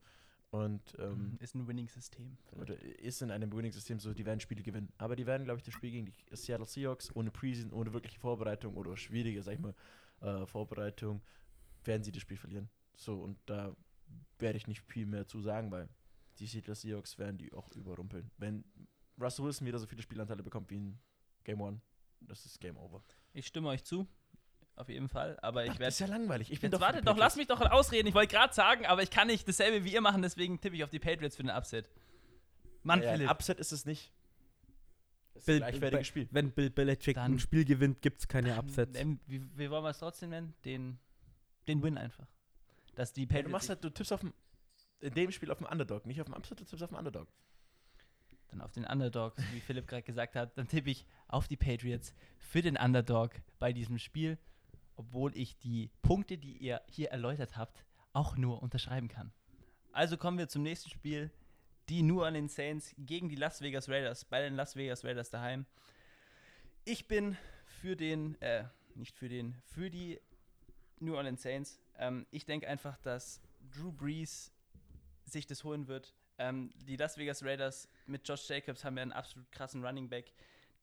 [0.52, 2.38] Und ähm, ist ein Winning-System.
[2.60, 4.92] oder ist in einem Winning-System so, die werden Spiele gewinnen.
[4.98, 8.20] Aber die werden, glaube ich, das Spiel gegen die Seattle Seahawks ohne Preseason, ohne wirkliche
[8.20, 9.74] Vorbereitung oder schwierige, sag ich mal,
[10.22, 11.22] äh, Vorbereitung,
[11.86, 12.68] werden sie das Spiel verlieren.
[12.98, 13.74] So, und da
[14.40, 15.88] werde ich nicht viel mehr zu sagen, weil
[16.40, 18.30] die Seattle Seahawks werden die auch überrumpeln.
[18.38, 18.66] Wenn
[19.22, 21.00] Russell Wilson wieder so viele Spielanteile bekommt wie in
[21.46, 21.80] Game One,
[22.20, 23.04] das ist Game Over.
[23.32, 24.06] Ich stimme euch zu.
[24.80, 25.38] Auf jeden Fall.
[25.42, 25.84] Aber ich werde.
[25.86, 26.52] das ist ja langweilig.
[26.52, 28.08] Ich bin Jetzt wartet doch, lass mich doch ausreden.
[28.08, 30.84] Ich wollte gerade sagen, aber ich kann nicht dasselbe wie ihr machen, deswegen tippe ich
[30.86, 31.90] auf die Patriots für den Upset.
[32.84, 33.30] Mann, Ja, Philipp.
[33.30, 34.10] Upset ist es nicht.
[35.34, 36.30] Das ist Bill- ein gleichwertiges Spiel.
[36.32, 38.98] Wenn Bill Belichick Dann- ein Spiel gewinnt, gibt es keine Upsets.
[38.98, 40.54] Ähm, wie, wie wollen wir es trotzdem nennen?
[40.64, 40.98] Den,
[41.68, 42.26] den Win einfach.
[42.96, 43.46] Dass die Ja, Patriots.
[43.46, 44.34] du machst halt, du tippst auf dem,
[45.02, 47.28] in dem Spiel auf dem Underdog, nicht auf dem Upset, du tippst auf dem Underdog.
[48.48, 52.14] dann auf den Underdog, wie Philipp gerade gesagt hat, dann tippe ich auf die Patriots
[52.40, 54.40] für den Underdog bei diesem Spiel,
[55.00, 59.32] obwohl ich die Punkte, die ihr hier erläutert habt, auch nur unterschreiben kann.
[59.94, 61.32] Also kommen wir zum nächsten Spiel.
[61.88, 65.66] Die New Orleans Saints gegen die Las Vegas Raiders, bei den Las Vegas Raiders daheim.
[66.84, 70.20] Ich bin für den, äh, nicht für den, für die
[71.00, 71.80] New Orleans Saints.
[71.98, 74.52] Ähm, ich denke einfach, dass Drew Brees
[75.24, 76.14] sich das holen wird.
[76.38, 80.34] Ähm, die Las Vegas Raiders mit Josh Jacobs haben ja einen absolut krassen Running Back.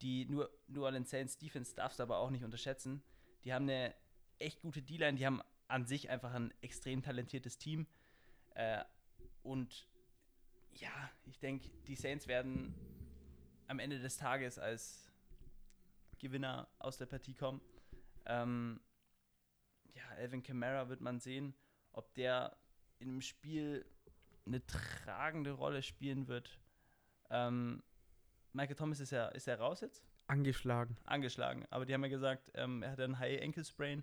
[0.00, 0.44] Die New,
[0.82, 3.02] Orleans Saints Defense darfst du aber auch nicht unterschätzen.
[3.44, 3.94] Die haben eine
[4.38, 7.86] echt gute D-Line, die haben an sich einfach ein extrem talentiertes Team.
[8.54, 8.84] Äh,
[9.42, 9.88] und
[10.74, 12.74] ja, ich denke, die Saints werden
[13.66, 15.10] am Ende des Tages als
[16.18, 17.60] Gewinner aus der Partie kommen.
[18.26, 18.80] Ähm,
[19.94, 21.54] ja, Alvin Kamara wird man sehen,
[21.92, 22.56] ob der
[23.00, 23.84] dem Spiel
[24.46, 26.58] eine tragende Rolle spielen wird.
[27.30, 27.82] Ähm,
[28.52, 30.96] Michael Thomas ist ja, ist ja raus jetzt, Angeschlagen.
[31.04, 31.66] angeschlagen.
[31.70, 34.02] Aber die haben ja gesagt, ähm, er hat einen High Ankle Sprain,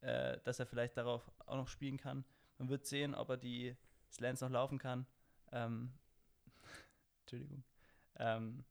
[0.00, 2.24] äh, dass er vielleicht darauf auch noch spielen kann.
[2.58, 3.76] Man wird sehen, ob er die
[4.10, 5.06] Slants noch laufen kann.
[5.52, 5.92] Ähm,
[7.22, 7.64] Entschuldigung.
[8.16, 8.64] Ähm,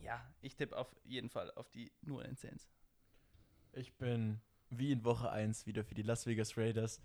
[0.00, 2.68] ja, ich tippe auf jeden Fall auf die New Orleans Saints.
[3.72, 7.00] Ich bin wie in Woche 1 wieder für die Las Vegas Raiders.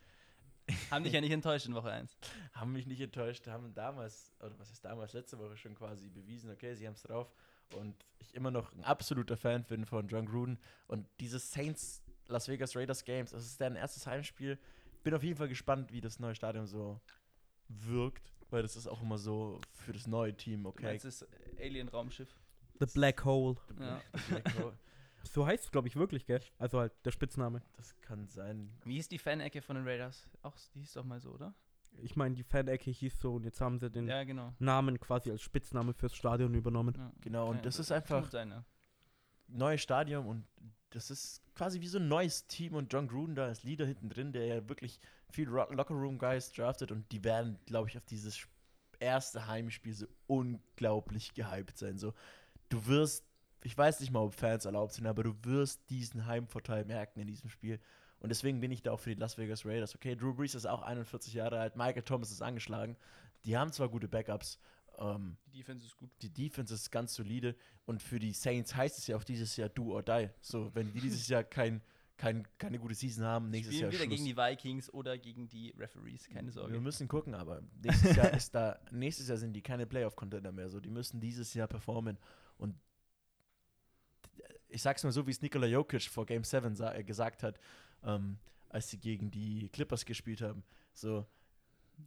[0.92, 2.18] Haben dich ja nicht enttäuscht in Woche 1.
[2.54, 6.52] Haben mich nicht enttäuscht, haben damals, oder was ist damals, letzte Woche schon quasi bewiesen,
[6.52, 7.32] okay, sie haben es drauf.
[7.74, 10.60] Und ich immer noch ein absoluter Fan bin von John Gruden.
[10.88, 14.58] Und dieses Saints Las Vegas Raiders Games, das ist deren erstes Heimspiel.
[15.04, 17.00] Bin auf jeden Fall gespannt, wie das neue Stadion so
[17.70, 20.84] wirkt, weil das ist auch immer so für das neue Team, Du okay.
[20.86, 21.26] meinst das
[21.60, 22.30] Alien-Raumschiff.
[22.80, 23.56] The Black Hole.
[23.78, 24.02] The Ja.
[24.12, 24.74] Black- the Black Hole.
[25.24, 26.40] So heißt es, glaube ich, wirklich, gell?
[26.58, 27.62] Also halt der Spitzname.
[27.76, 28.72] Das kann sein.
[28.86, 30.26] Wie ist die Fan-Ecke von den Raiders?
[30.42, 31.54] Auch, die hieß doch mal so, oder?
[32.02, 34.54] Ich meine, die Fan-Ecke hieß so und jetzt haben sie den Ja, genau.
[34.60, 36.94] Namen quasi als Spitzname fürs Stadion übernommen.
[36.98, 37.12] Ja.
[37.20, 38.64] Genau, und Ja, das ist einfach Sein, ja.
[39.48, 40.46] neues Stadion und
[40.92, 44.10] das ist quasi wie so ein neues Team und John Gruden da als Leader hinten
[44.10, 48.48] drin, der ja wirklich viel Ro- Lockerroom-Guys draftet und die werden, glaube ich, auf dieses
[49.00, 51.98] erste Heimspiel so unglaublich gehypt sein.
[51.98, 52.14] So,
[52.70, 53.26] du wirst,
[53.64, 57.28] ich weiß nicht mal, ob Fans erlaubt sind, aber du wirst diesen Heimvorteil merken in
[57.28, 57.80] diesem Spiel.
[58.20, 59.94] Und deswegen bin ich da auch für die Las Vegas Raiders.
[59.94, 62.96] Okay, Drew Brees ist auch 41 Jahre alt, Michael Thomas ist angeschlagen.
[63.46, 64.60] Die haben zwar gute Backups,
[64.98, 66.10] ähm, Die Defense ist gut.
[66.22, 67.56] die Defense ist ganz solide
[67.86, 70.30] und für die Saints heißt es ja auch dieses Jahr do or die.
[70.42, 71.82] So, wenn die dieses Jahr kein,
[72.18, 74.26] kein, keine gute Season haben, nächstes Spielen Jahr wieder Schluss.
[74.26, 76.74] gegen die Vikings oder gegen die Referees, keine Sorge.
[76.74, 80.70] Wir müssen gucken, aber nächstes Jahr ist da, nächstes Jahr sind die keine Playoff-Contender mehr.
[80.70, 82.18] So, die müssen dieses Jahr performen.
[82.58, 82.76] Und
[84.70, 87.60] ich sag's mal so, wie es Nikola Jokic vor Game 7 sa- äh, gesagt hat,
[88.04, 88.38] ähm,
[88.70, 90.64] als sie gegen die Clippers gespielt haben.
[90.94, 91.26] So,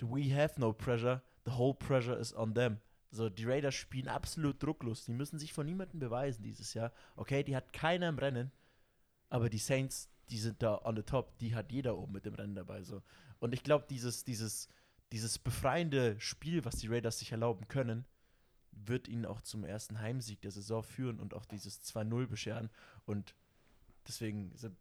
[0.00, 2.79] we have no pressure, the whole pressure is on them.
[3.12, 5.05] So, die Raiders spielen absolut drucklos.
[5.05, 6.92] Die müssen sich von niemandem beweisen dieses Jahr.
[7.16, 8.53] Okay, die hat keiner im Rennen,
[9.29, 11.37] aber die Saints, die sind da on the top.
[11.38, 12.85] Die hat jeder oben mit dem Rennen dabei.
[12.85, 13.03] So.
[13.40, 14.68] Und ich glaube, dieses, dieses,
[15.11, 18.05] dieses befreiende Spiel, was die Raiders sich erlauben können,
[18.70, 22.70] wird ihnen auch zum ersten Heimsieg der Saison führen und auch dieses 2-0 bescheren.
[23.07, 23.35] Und
[24.07, 24.76] deswegen sind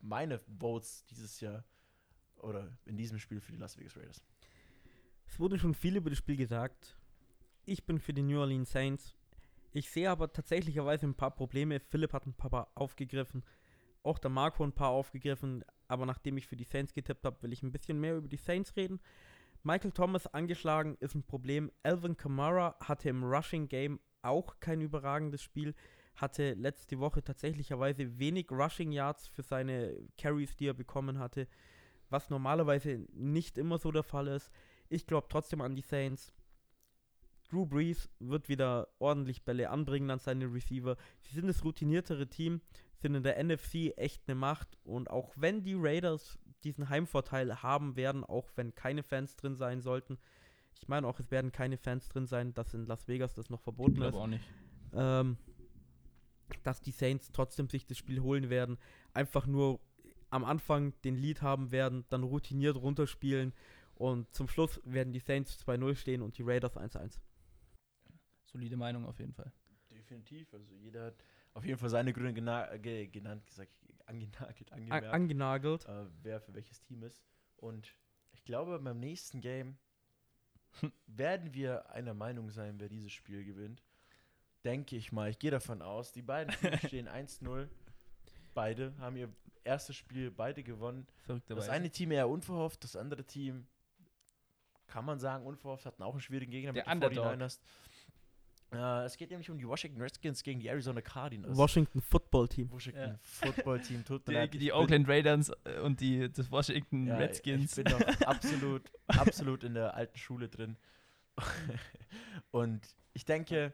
[0.00, 1.64] meine Votes dieses Jahr
[2.36, 4.22] oder in diesem Spiel für die Las Vegas Raiders.
[5.34, 6.96] Es wurde schon viel über das Spiel gesagt.
[7.64, 9.16] Ich bin für die New Orleans Saints.
[9.72, 11.80] Ich sehe aber tatsächlicherweise ein paar Probleme.
[11.80, 13.42] Philipp hat ein paar aufgegriffen.
[14.04, 15.64] Auch der Marco ein paar aufgegriffen.
[15.88, 18.36] Aber nachdem ich für die Saints getippt habe, will ich ein bisschen mehr über die
[18.36, 19.00] Saints reden.
[19.64, 21.72] Michael Thomas angeschlagen ist ein Problem.
[21.82, 25.74] Alvin Kamara hatte im Rushing Game auch kein überragendes Spiel.
[26.14, 31.48] Hatte letzte Woche tatsächlicherweise wenig Rushing Yards für seine Carries, die er bekommen hatte.
[32.08, 34.52] Was normalerweise nicht immer so der Fall ist.
[34.94, 36.32] Ich glaube trotzdem an die Saints.
[37.50, 40.96] Drew Brees wird wieder ordentlich Bälle anbringen an seine Receiver.
[41.20, 42.60] Sie sind das routiniertere Team,
[42.96, 44.78] sind in der NFC echt eine Macht.
[44.84, 49.80] Und auch wenn die Raiders diesen Heimvorteil haben werden, auch wenn keine Fans drin sein
[49.80, 50.18] sollten,
[50.80, 53.60] ich meine auch, es werden keine Fans drin sein, dass in Las Vegas das noch
[53.60, 54.44] verboten ist, auch nicht.
[54.92, 55.36] ähm,
[56.62, 58.78] dass die Saints trotzdem sich das Spiel holen werden.
[59.12, 59.80] Einfach nur
[60.30, 63.52] am Anfang den Lead haben werden, dann routiniert runterspielen
[63.96, 67.18] und zum Schluss werden die Saints 2-0 stehen und die Raiders 1-1.
[68.44, 69.52] Solide Meinung auf jeden Fall.
[69.90, 70.52] Definitiv.
[70.52, 73.72] Also jeder hat auf jeden Fall seine Gründe gena ge genannt, gesagt,
[74.06, 75.06] angenagelt, An angemerkt.
[75.06, 75.84] angenagelt.
[75.86, 77.22] äh, wer für welches Team ist.
[77.56, 77.94] Und
[78.32, 79.78] ich glaube, beim nächsten Game
[81.06, 83.82] werden wir einer Meinung sein, wer dieses Spiel gewinnt.
[84.64, 85.30] Denke ich mal.
[85.30, 86.12] Ich gehe davon aus.
[86.12, 87.68] Die beiden Teams stehen 1-0.
[88.54, 91.06] Beide haben ihr erstes Spiel beide gewonnen.
[91.46, 93.66] Das eine Team eher unverhofft, das andere Team
[94.86, 97.26] kann man sagen, unverhofft, hatten auch einen schwierigen Gegner Der mit den Underdog.
[97.26, 97.58] 49ers.
[98.72, 101.56] Äh, es geht nämlich um die Washington Redskins gegen die Arizona Cardinals.
[101.56, 102.70] Washington Football Team.
[102.72, 103.18] Washington Ja.
[103.22, 104.54] Football Team, tut mir die, leid.
[104.54, 107.78] die Oakland Raiders äh, und die das Washington Ja, Redskins.
[107.78, 110.76] Ich bin noch absolut, absolut in der alten Schule drin.
[112.50, 113.72] Und ich denke,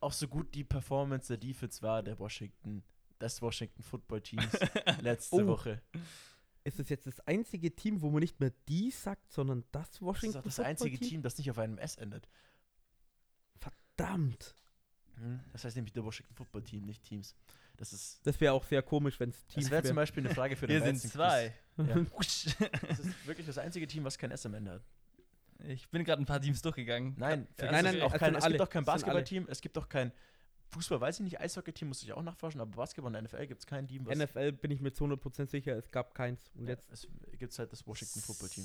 [0.00, 2.82] auch so gut die Performance der Defense war, der Washington,
[3.20, 4.52] des Washington Football Teams
[5.02, 5.46] letzte Oh.
[5.48, 5.82] Woche.
[6.62, 9.94] Ist es jetzt das einzige Team, wo man nicht mehr die sagt, sondern das Das
[9.94, 12.28] ist Washington auch das einzige Team, das nicht auf einem S endet.
[13.58, 14.56] Verdammt.
[15.52, 17.34] Das heißt nämlich der Washington Football Team, nicht Teams.
[17.76, 18.20] Das ist.
[18.26, 19.96] Das wäre auch sehr komisch, wenn es Teams Das wäre zum.
[19.96, 21.12] Beispiel eine Frage für Wir den sind Weizen-Quiz.
[21.12, 21.54] zwei.
[21.76, 22.10] Ja.
[22.12, 22.46] Wusch.
[22.88, 24.82] Das ist wirklich das einzige Team, was kein S am Ende hat.
[25.66, 27.14] Ich bin gerade ein paar Teams durchgegangen.
[27.18, 28.52] Nein, nein, es nein, auch kein, sind es alle.
[28.54, 28.86] gibt auch kein sind.
[28.86, 30.12] Basketballteam, es gibt auch kein
[30.70, 33.66] Fußball, weiß ich nicht, Eishockey-Team muss ich auch nachforschen, aber Basketball und NFL gibt es
[33.66, 36.50] kein Team, was NFL bin ich mir zu 100% sicher, es gab keins.
[36.54, 38.64] Und Ja, jetzt es gibt halt das Washington Football Team.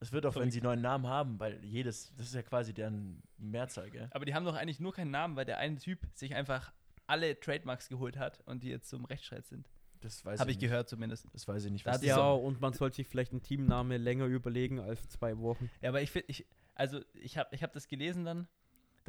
[0.00, 0.50] Es wird auch, wenn Sorry.
[0.52, 4.08] sie einen neuen Namen haben, weil jedes, das ist ja quasi deren Mehrzahl, gell?
[4.12, 6.72] Aber die haben doch eigentlich nur keinen Namen, weil der eine Typ sich einfach
[7.08, 9.68] alle Trademarks geholt hat und die jetzt zum Rechtsstreit sind.
[10.00, 10.68] Das weiß Habe ich nicht.
[10.68, 11.26] gehört zumindest.
[11.32, 11.84] Das weiß ich nicht.
[11.84, 15.68] Was Ja, so- und man sollte sich vielleicht einen Teamname länger überlegen als zwei Wochen.
[15.80, 18.46] Ja, aber ich finde, ich, also ich habe ich hab das gelesen dann,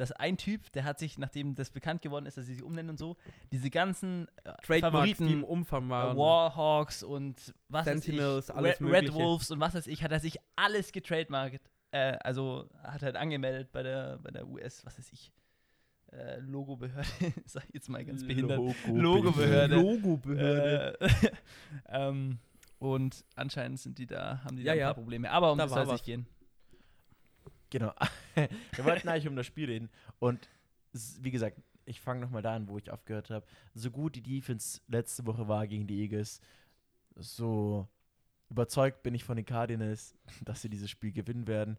[0.00, 2.90] dass ein Typ, der hat sich, nachdem das bekannt geworden ist, dass sie sich umnennen
[2.90, 3.16] und so,
[3.52, 6.16] diese ganzen äh, Favoriten, Umfang äh.
[6.16, 9.14] Warhawks und was Sentinels, weiß ich, alles Red, Red.
[9.14, 11.60] Wolves und was weiß ich, hat er sich alles getrademarkt.
[11.90, 15.32] Äh, also hat halt angemeldet bei der, bei der US, was weiß ich,
[16.12, 17.06] äh, Logobehörde,
[17.44, 18.58] sag ich jetzt mal ganz behindert.
[18.88, 19.76] Logobehörde.
[19.76, 20.98] Logobehörde.
[21.00, 21.30] Äh,
[21.88, 22.38] ähm,
[22.78, 24.86] und anscheinend sind die da, haben die Ja, da ein ja.
[24.86, 25.30] paar Probleme.
[25.30, 26.26] Aber um Da das soll es nicht gehen.
[27.70, 27.94] Genau.
[28.34, 29.90] Wir wollten eigentlich um das Spiel reden.
[30.18, 30.48] Und
[30.92, 33.46] wie gesagt, ich fange nochmal da an, wo ich aufgehört habe.
[33.74, 36.40] So gut die Defense letzte Woche war gegen die Eagles,
[37.16, 37.88] so
[38.48, 41.78] überzeugt bin ich von den Cardinals, dass sie dieses Spiel gewinnen werden.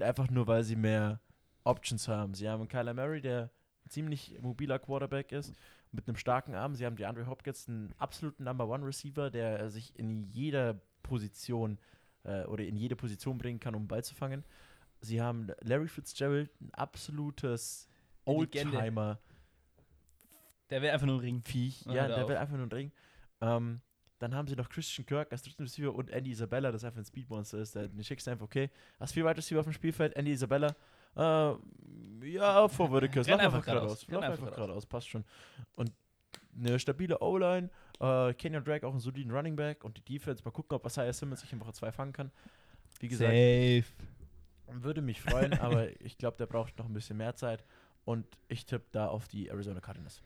[0.00, 1.20] Einfach nur, weil sie mehr
[1.64, 2.34] Options haben.
[2.34, 3.50] Sie haben Kyler Murray, der
[3.88, 5.54] ziemlich mobiler Quarterback ist,
[5.90, 6.74] mit einem starken Arm.
[6.74, 11.78] Sie haben die Andre Hopkins, einen absoluten Number One Receiver, der sich in jeder Position
[12.24, 14.44] äh, oder in jede Position bringen kann, um Ball zu fangen.
[15.02, 17.88] Sie haben Larry Fitzgerald, ein absolutes.
[18.24, 19.18] Oldtimer
[20.70, 21.42] Der will einfach nur einen Ring.
[21.42, 21.84] Viech.
[21.86, 22.28] Ja, hör der auf.
[22.28, 22.92] will einfach nur einen Ring.
[23.40, 23.80] Ähm,
[24.20, 27.04] dann haben sie noch Christian Kirk als dritten Receiver und Andy Isabella, das einfach ein
[27.04, 27.74] Speedmonster ist.
[27.74, 30.76] Der, den schickst du einfach, okay, hast vier Wide Receiver auf dem Spielfeld, Andy Isabella,
[31.16, 31.54] äh,
[32.28, 35.24] ja, vor Würdeküss, Renn lauf einfach einfach geradeaus, lauf einfach geradeaus, passt schon.
[35.74, 35.90] Und
[36.56, 40.52] eine stabile O-Line, äh, Kenyon Drake auch einen soliden Running Back und die Defense, mal
[40.52, 42.30] gucken, ob Isaiah Simmons sich in Woche 2 fangen kann.
[43.00, 43.84] Wie gesagt, Safe.
[44.82, 47.64] Würde mich freuen, aber ich glaube, der braucht noch ein bisschen mehr Zeit
[48.04, 50.22] und ich tippe da auf die Arizona Cardinals.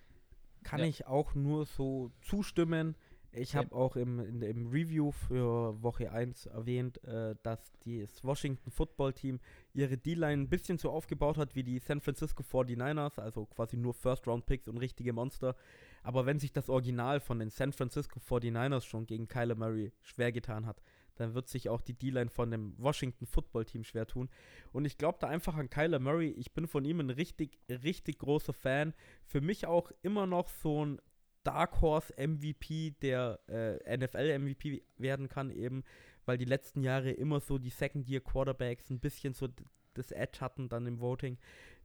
[0.63, 0.87] Kann Ja.
[0.87, 2.97] ich auch nur so zustimmen.
[3.33, 3.61] Ich Ja.
[3.61, 9.13] habe auch im, in, im Review für Woche 1 erwähnt, äh, dass das Washington Football
[9.13, 9.41] Team
[9.75, 13.93] ihre D-Line ein bisschen so aufgebaut hat wie die San Francisco 49ers, also quasi nur
[13.93, 15.55] First-Round-Picks und richtige Monster.
[16.03, 20.33] Aber wenn sich das Original von den San Francisco 49ers schon gegen Kyler Murray schwer
[20.33, 20.81] getan hat,
[21.16, 24.29] dann wird sich auch die D-Line von dem Washington Football Team schwer tun.
[24.72, 26.31] Und ich glaube da einfach an Kyler Murray.
[26.31, 28.94] Ich bin von ihm ein richtig, richtig großer Fan.
[29.24, 31.00] Für mich auch immer noch so ein
[31.42, 35.85] Dark Horse MVP, der äh, NFL MVP werden kann, eben,
[36.24, 39.48] weil die letzten Jahre immer so die Second-Year Quarterbacks ein bisschen so
[39.94, 41.38] das Edge hatten dann im Voting.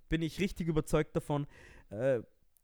[0.10, 1.48] Bin ich richtig überzeugt davon.
[1.90, 2.22] Äh,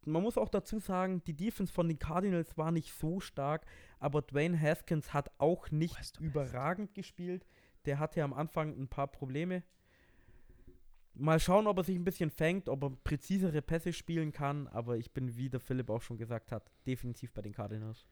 [0.08, 3.66] man muss auch dazu sagen, die Defense von den Cardinals war nicht so stark,
[4.00, 7.46] aber Dwayne Haskins hat auch nicht du, überragend gespielt.
[7.86, 9.64] Der hatte am Anfang ein paar Probleme.
[11.14, 14.98] Mal schauen, ob er sich ein bisschen fängt, ob er präzisere Pässe spielen kann, aber
[14.98, 18.06] ich bin, wie der Philipp auch schon gesagt hat, definitiv bei den Cardinals.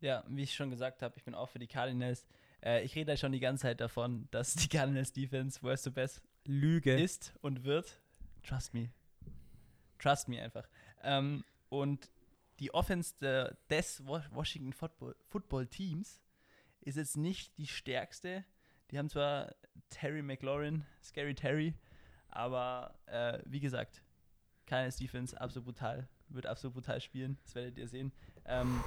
[0.00, 2.26] Ja, wie ich schon gesagt habe, ich bin auch für die Cardinals.
[2.62, 5.90] Äh, ich rede da schon die ganze Zeit davon, dass die Cardinals Defense worst to
[5.90, 6.94] best Lüge.
[6.94, 8.00] ist und wird.
[8.42, 8.90] Trust me.
[9.98, 10.66] Trust me einfach.
[11.02, 12.10] Ähm, und
[12.58, 13.14] die Offense
[13.70, 16.20] des Wa- Washington Football, Football Teams
[16.80, 18.44] ist jetzt nicht die stärkste.
[18.90, 19.54] Die haben zwar
[19.88, 21.74] Terry McLaurin, Scary Terry,
[22.28, 24.02] aber äh, wie gesagt,
[24.66, 26.08] keines Defense, absolut brutal.
[26.28, 28.12] Wird absolut brutal spielen, das werdet ihr sehen.
[28.44, 28.82] Ähm,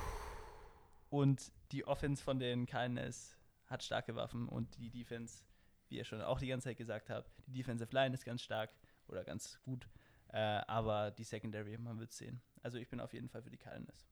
[1.09, 5.43] und die Offense von den Cardinals hat starke Waffen und die Defense,
[5.89, 8.71] wie ihr schon auch die ganze Zeit gesagt habt, die Defensive Line ist ganz stark
[9.07, 9.87] oder ganz gut,
[10.33, 12.41] äh, aber die Secondary, man wird sehen.
[12.63, 14.07] Also ich bin auf jeden Fall für die Cardinals.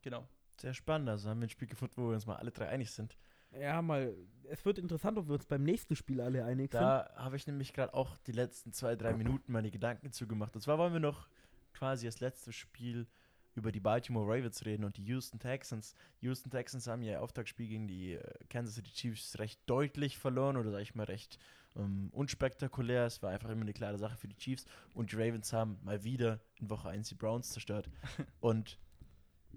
[0.00, 0.26] Genau.
[0.60, 1.08] Sehr spannend.
[1.08, 3.16] Also haben wir ein Spiel gefunden, wo wir uns mal alle drei einig sind.
[3.58, 7.36] Ja, mal, es wird interessant, ob wir uns beim nächsten Spiel alle einig Da habe
[7.36, 10.54] ich nämlich gerade auch die letzten zwei, drei Minuten meine Gedanken zugemacht.
[10.54, 11.28] Und zwar wollen wir noch
[11.74, 13.08] quasi das letzte Spiel
[13.54, 15.94] über die Baltimore Ravens reden und die Houston Texans.
[16.20, 20.70] Houston Texans haben ihr Auftaktspiel gegen die äh, Kansas City Chiefs recht deutlich verloren oder
[20.70, 21.38] sage ich mal recht
[21.76, 23.06] ähm, unspektakulär.
[23.06, 24.64] Es war einfach immer eine klare Sache für die Chiefs.
[24.94, 27.88] Und die Ravens haben mal wieder in Woche 1 die Browns zerstört.
[28.40, 28.78] und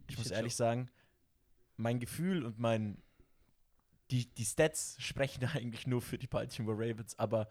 [0.08, 0.90] ich muss ehrlich sagen,
[1.78, 3.02] mein Gefühl und mein
[4.12, 7.48] die, die Stats sprechen da eigentlich nur für die Baltimore Ravens, aber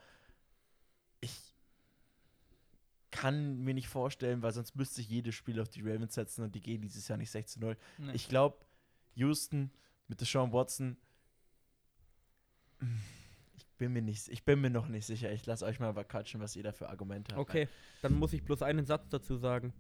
[1.21, 1.55] ich
[3.11, 6.55] kann mir nicht vorstellen, weil sonst müsste ich jedes Spiel auf die Ravens setzen und
[6.55, 7.77] die gehen dieses Jahr nicht 16-0.
[7.99, 8.13] Nee.
[8.13, 8.59] Ich glaube,
[9.15, 9.71] Houston
[10.09, 10.97] mit Deshaun Watson,
[13.77, 15.33] bin mir nicht, ich bin mir noch nicht sicher.
[15.33, 17.41] Ich lasse euch mal quatschen, was ihr da für Argumente habt.
[17.41, 17.69] Okay,
[18.03, 19.73] dann muss ich bloß einen Satz dazu sagen.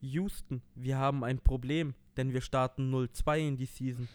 [0.00, 4.08] Houston, wir haben ein Problem, denn wir starten 0-2 in die Season.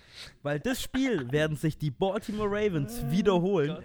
[0.44, 3.76] Weil das Spiel werden sich die Baltimore Ravens wiederholen.
[3.76, 3.84] Gott.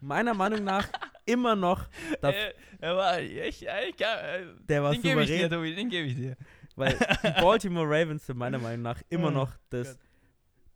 [0.00, 0.88] Meiner Meinung nach
[1.24, 1.86] immer noch,
[2.20, 5.50] das, Äh, er war echt, ich kann, äh, der war den gebe ich dir, souverän,
[5.50, 6.36] Tobi, den gebe ich dir.
[6.76, 9.98] weil die Baltimore Ravens sind meiner Meinung nach immer Oh noch das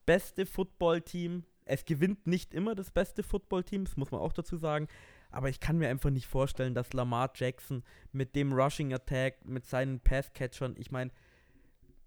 [0.05, 4.89] beste Footballteam Es gewinnt nicht immer das beste Footballteam, das muss man auch dazu sagen.
[5.31, 9.67] Aber ich kann mir einfach nicht vorstellen, dass Lamar Jackson mit dem Rushing Attack, mit
[9.67, 11.11] seinen Passcatchern, ich meine,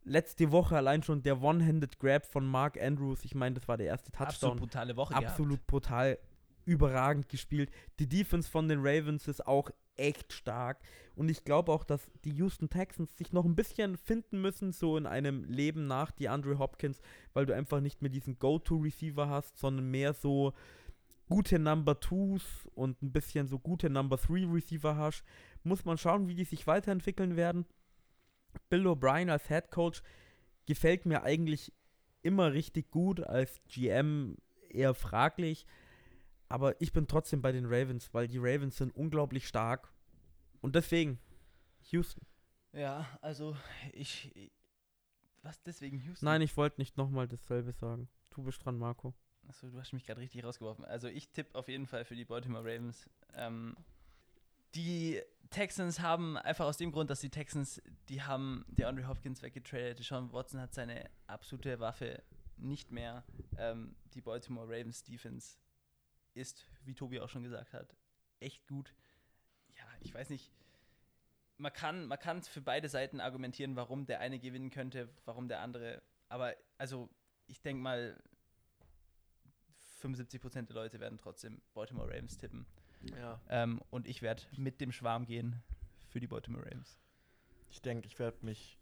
[0.05, 3.87] letzte Woche allein schon der One-Handed Grab von Mark Andrews, ich meine, das war der
[3.87, 4.27] erste Touchdown.
[4.27, 5.67] Absolut brutale Woche Absolut gehabt.
[5.67, 6.19] brutal,
[6.65, 7.69] überragend gespielt.
[7.99, 10.79] Die Defense von den Ravens ist auch echt stark.
[11.15, 14.97] Und ich glaube auch, dass die Houston Texans sich noch ein bisschen finden müssen, so
[14.97, 17.01] in einem Leben nach die Andrew Hopkins,
[17.33, 20.53] weil du einfach nicht mehr diesen Go-To-Receiver hast, sondern mehr so
[21.27, 25.23] gute Number Twos und ein bisschen so gute Number Three Receiver hast.
[25.63, 27.65] Muss man schauen, wie die sich weiterentwickeln werden.
[28.69, 30.01] Bill O'Brien als Head Coach
[30.65, 31.71] gefällt mir eigentlich
[32.21, 34.37] immer richtig gut, als GM
[34.69, 35.65] eher fraglich.
[36.49, 39.93] Aber ich bin trotzdem bei den Ravens, weil die Ravens sind unglaublich stark.
[40.61, 41.19] Und deswegen,
[41.91, 42.25] Houston.
[42.73, 43.55] Ja, also
[43.93, 44.51] ich.
[45.41, 46.25] Was deswegen Houston?
[46.25, 48.09] Nein, ich wollte nicht nochmal dasselbe sagen.
[48.31, 49.13] Du bist dran, Marco.
[49.47, 50.85] Achso, du hast mich gerade richtig rausgeworfen.
[50.85, 53.09] Also ich tippe auf jeden Fall für die Baltimore Ravens.
[53.35, 53.75] Ähm,
[54.75, 59.41] die Texans haben einfach aus dem Grund, dass die Texans, die haben die Andre Hopkins
[59.41, 60.03] weggetradet.
[60.03, 62.21] Sean Watson hat seine absolute Waffe
[62.57, 63.23] nicht mehr.
[63.57, 65.57] Ähm, die Baltimore Ravens Defense
[66.39, 67.95] ist, wie Tobi auch schon gesagt hat,
[68.39, 68.93] echt gut.
[69.77, 70.51] Ja, ich weiß nicht.
[71.57, 75.59] Man kann man kann für beide Seiten argumentieren, warum der eine gewinnen könnte, warum der
[75.59, 76.01] andere.
[76.29, 77.09] Aber also
[77.47, 78.17] ich denke mal,
[80.01, 82.65] 75% der Leute werden trotzdem Baltimore Ravens tippen.
[83.01, 83.41] Ja.
[83.49, 85.61] Ähm, und ich werde mit dem Schwarm gehen
[86.07, 86.97] für die Baltimore Ravens.
[87.69, 88.78] Ich denke, ich werde mich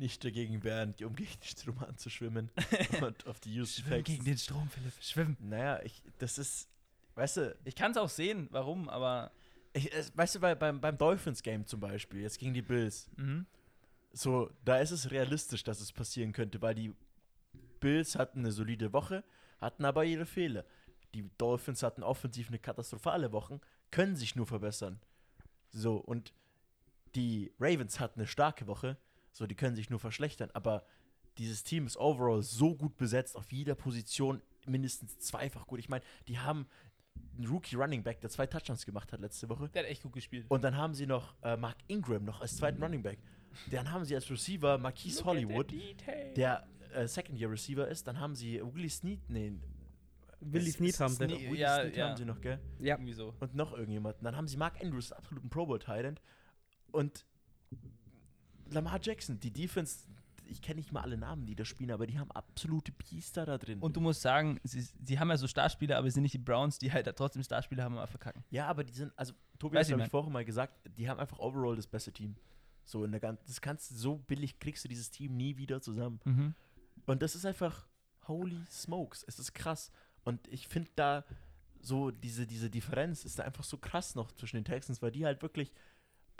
[0.00, 2.50] nicht dagegen wehren, um gegen den Strom anzuschwimmen
[3.02, 4.24] und auf die Houston Schwimm gegen Texans.
[4.24, 4.92] den Strom, Philipp.
[5.00, 5.36] Schwimmen.
[5.40, 6.68] Naja, ich, das ist,
[7.14, 9.30] weißt du, Ich kann es auch sehen, warum, aber.
[9.72, 13.46] ich, es, weißt du, bei, beim, beim Dolphins-Game zum Beispiel, jetzt gegen die Bills, Mhm.
[14.12, 16.92] so, da ist es realistisch, dass es passieren könnte, weil die
[17.78, 19.22] Bills hatten eine solide Woche,
[19.60, 20.64] hatten aber ihre Fehler.
[21.14, 23.60] Die Dolphins hatten offensiv eine katastrophale Woche,
[23.90, 25.00] können sich nur verbessern.
[25.70, 26.32] So, und
[27.14, 28.96] die Ravens hatten eine starke Woche,
[29.32, 30.84] so, die können sich nur verschlechtern, aber
[31.38, 35.78] dieses Team ist overall so gut besetzt, auf jeder Position mindestens zweifach gut.
[35.78, 36.66] Ich meine, die haben
[37.36, 39.68] einen Rookie Running Back, der zwei Touchdowns gemacht hat letzte Woche.
[39.70, 40.46] Der hat echt gut gespielt.
[40.48, 43.18] Und dann haben sie noch äh, Mark Ingram noch als zweiten Running Back.
[43.70, 45.72] Dann haben sie als Receiver Marquise Hollywood,
[46.36, 48.06] der äh, Second-Year-Receiver ist.
[48.06, 49.52] Dann haben sie Willie Snead, nee,
[50.40, 51.20] Willie es- haben sie.
[51.20, 52.08] Willie Ja, Snead ja.
[52.08, 52.60] haben sie noch, gell?
[52.78, 52.94] Ja.
[52.96, 53.34] Irgendwie so.
[53.40, 54.24] Und noch irgendjemanden.
[54.24, 56.20] Dann haben sie Mark Andrews, absoluten Pro Bowl Thailand.
[56.92, 57.24] Und
[58.70, 60.06] Lamar Jackson, die Defense,
[60.46, 63.58] ich kenne nicht mal alle Namen, die da spielen, aber die haben absolute Biester da
[63.58, 63.78] drin.
[63.80, 66.38] Und du musst sagen, sie, sie haben ja so Starspieler, aber sie sind nicht die
[66.38, 68.44] Browns, die halt trotzdem Starspieler haben, aber verkacken.
[68.50, 71.38] ja, aber die sind, also Tobi Weiß hat ich, vorhin mal gesagt, die haben einfach
[71.38, 72.36] overall das beste Team.
[72.84, 75.80] So in der ganzen, das kannst du so billig kriegst du dieses Team nie wieder
[75.80, 76.20] zusammen.
[76.24, 76.54] Mhm.
[77.06, 77.86] Und das ist einfach
[78.26, 79.92] holy smokes, es ist krass.
[80.24, 81.24] Und ich finde da
[81.82, 85.24] so diese, diese Differenz ist da einfach so krass noch zwischen den Texans, weil die
[85.24, 85.72] halt wirklich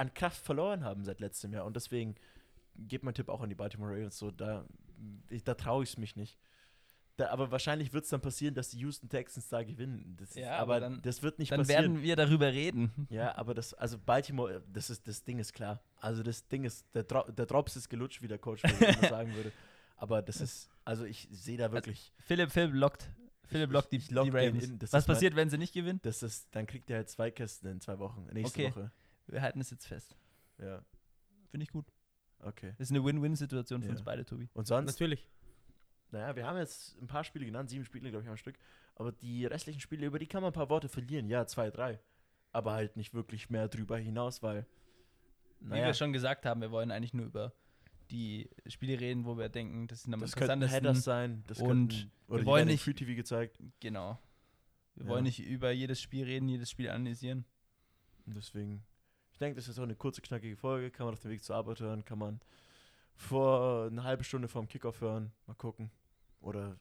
[0.01, 1.65] an Kraft verloren haben seit letztem Jahr.
[1.65, 2.15] Und deswegen
[2.77, 4.19] geht mein Tipp auch an die Baltimore Ravens.
[4.19, 4.65] So, da,
[5.29, 6.39] ich, da traue ich es mich nicht.
[7.17, 10.17] Da, aber wahrscheinlich wird es dann passieren, dass die Houston Texans da gewinnen.
[10.19, 11.83] Das, Ja, aber aber dann- das wird nicht Dann passieren.
[11.97, 12.91] werden wir darüber reden.
[13.11, 15.83] Ja, aber das, also Baltimore, das ist, das Ding ist klar.
[15.99, 18.63] Also das Ding ist, der, Dro der Drops ist gelutscht, wie der Coach
[19.11, 19.53] sagen würde.
[19.99, 23.11] Aber das ist, also ich sehe da wirklich, Philipp, Philipp lockt.
[23.45, 24.65] Philipp lockt die, lock die Ravens.
[24.65, 24.81] in.
[24.81, 26.01] Was ist mein- passiert, wenn sie nicht gewinnen?
[26.03, 28.71] das ist, dann kriegt er halt zwei Kästen in zwei Wochen, nächste Okay.
[28.71, 28.91] Woche.
[29.31, 30.17] Wir halten es jetzt fest.
[30.59, 30.83] Ja,
[31.51, 31.87] Finde ich gut.
[32.41, 32.73] okay.
[32.79, 33.93] Das ist eine Win-Win-Situation für Ja.
[33.93, 34.49] uns beide, Tobi.
[34.55, 35.29] Und sonst, Natürlich.
[36.11, 38.57] naja, wir haben jetzt ein paar Spiele genannt, sieben Spiele, glaube ich, am Stück.
[38.97, 41.29] Aber die restlichen Spiele, über die kann man ein paar Worte verlieren.
[41.29, 41.99] Ja, zwei, drei.
[42.53, 44.67] Aber halt nicht wirklich mehr drüber hinaus, weil,
[45.61, 47.53] Wie naja, wir schon gesagt haben, wir wollen eigentlich nur über
[48.11, 50.75] die Spiele reden, wo wir denken, das sind am das interessantesten.
[50.75, 51.45] Headers sein.
[51.47, 53.59] Das Und könnten, wir wollen nicht- Free TV gezeigt.
[53.79, 54.19] Genau.
[54.97, 55.11] Wir Ja.
[55.11, 57.45] wollen nicht über jedes Spiel reden, jedes Spiel analysieren.
[58.27, 58.83] Und deswegen,
[59.41, 60.91] denke, das ist auch eine kurze, knackige Folge.
[60.91, 62.41] Kann man auf dem Weg zur Arbeit hören, kann man
[63.15, 65.33] vor eine halbe Stunde vorm Kickoff hören.
[65.47, 65.91] Mal gucken.
[66.41, 66.77] Oder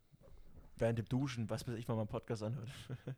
[0.78, 2.70] während dem Duschen, was weiß ich, wenn man einen Podcast anhört.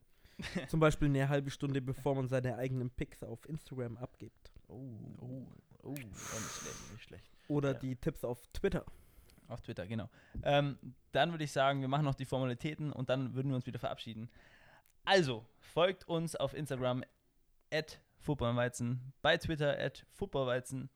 [0.70, 4.52] Zum Beispiel eine halbe Stunde, bevor man seine eigenen Picks auf Instagram abgibt.
[4.68, 4.80] Oh,
[5.20, 5.48] oh,
[5.84, 7.32] oh, nicht schlecht, nicht schlecht.
[7.48, 7.80] Oder Ja.
[7.80, 8.84] die Tipps auf Twitter.
[9.48, 10.10] Auf Twitter, genau.
[10.44, 10.78] Ähm,
[11.12, 13.80] dann würde ich sagen, wir machen noch die Formalitäten und dann würden wir uns wieder
[13.80, 14.30] verabschieden.
[15.04, 17.04] Also, folgt uns auf Instagram
[17.72, 20.90] at Footballweizen, bei Twitter at Footballweizen.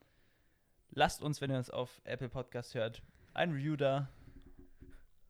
[0.91, 3.01] Lasst uns, wenn ihr uns auf Apple Podcast hört,
[3.33, 4.09] ein Review da.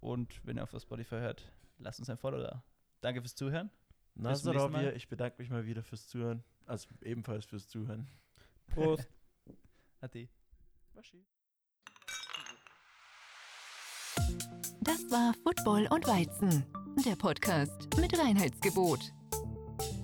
[0.02, 2.64] Und wenn ihr auf Spotify hört, lasst uns ein Follow da.
[3.02, 3.72] Danke fürs Zuhören.
[4.14, 4.82] Bis zum nächsten Mal.
[4.82, 6.44] Nasarovir, ich bedanke mich mal wieder fürs Zuhören.
[6.66, 8.08] Also ebenfalls fürs Zuhören.
[8.68, 9.08] Prost.
[10.02, 10.30] Ade.
[14.82, 16.66] Das war Football und Weizen,
[17.06, 19.15] der Podcast mit Reinheitsgebot.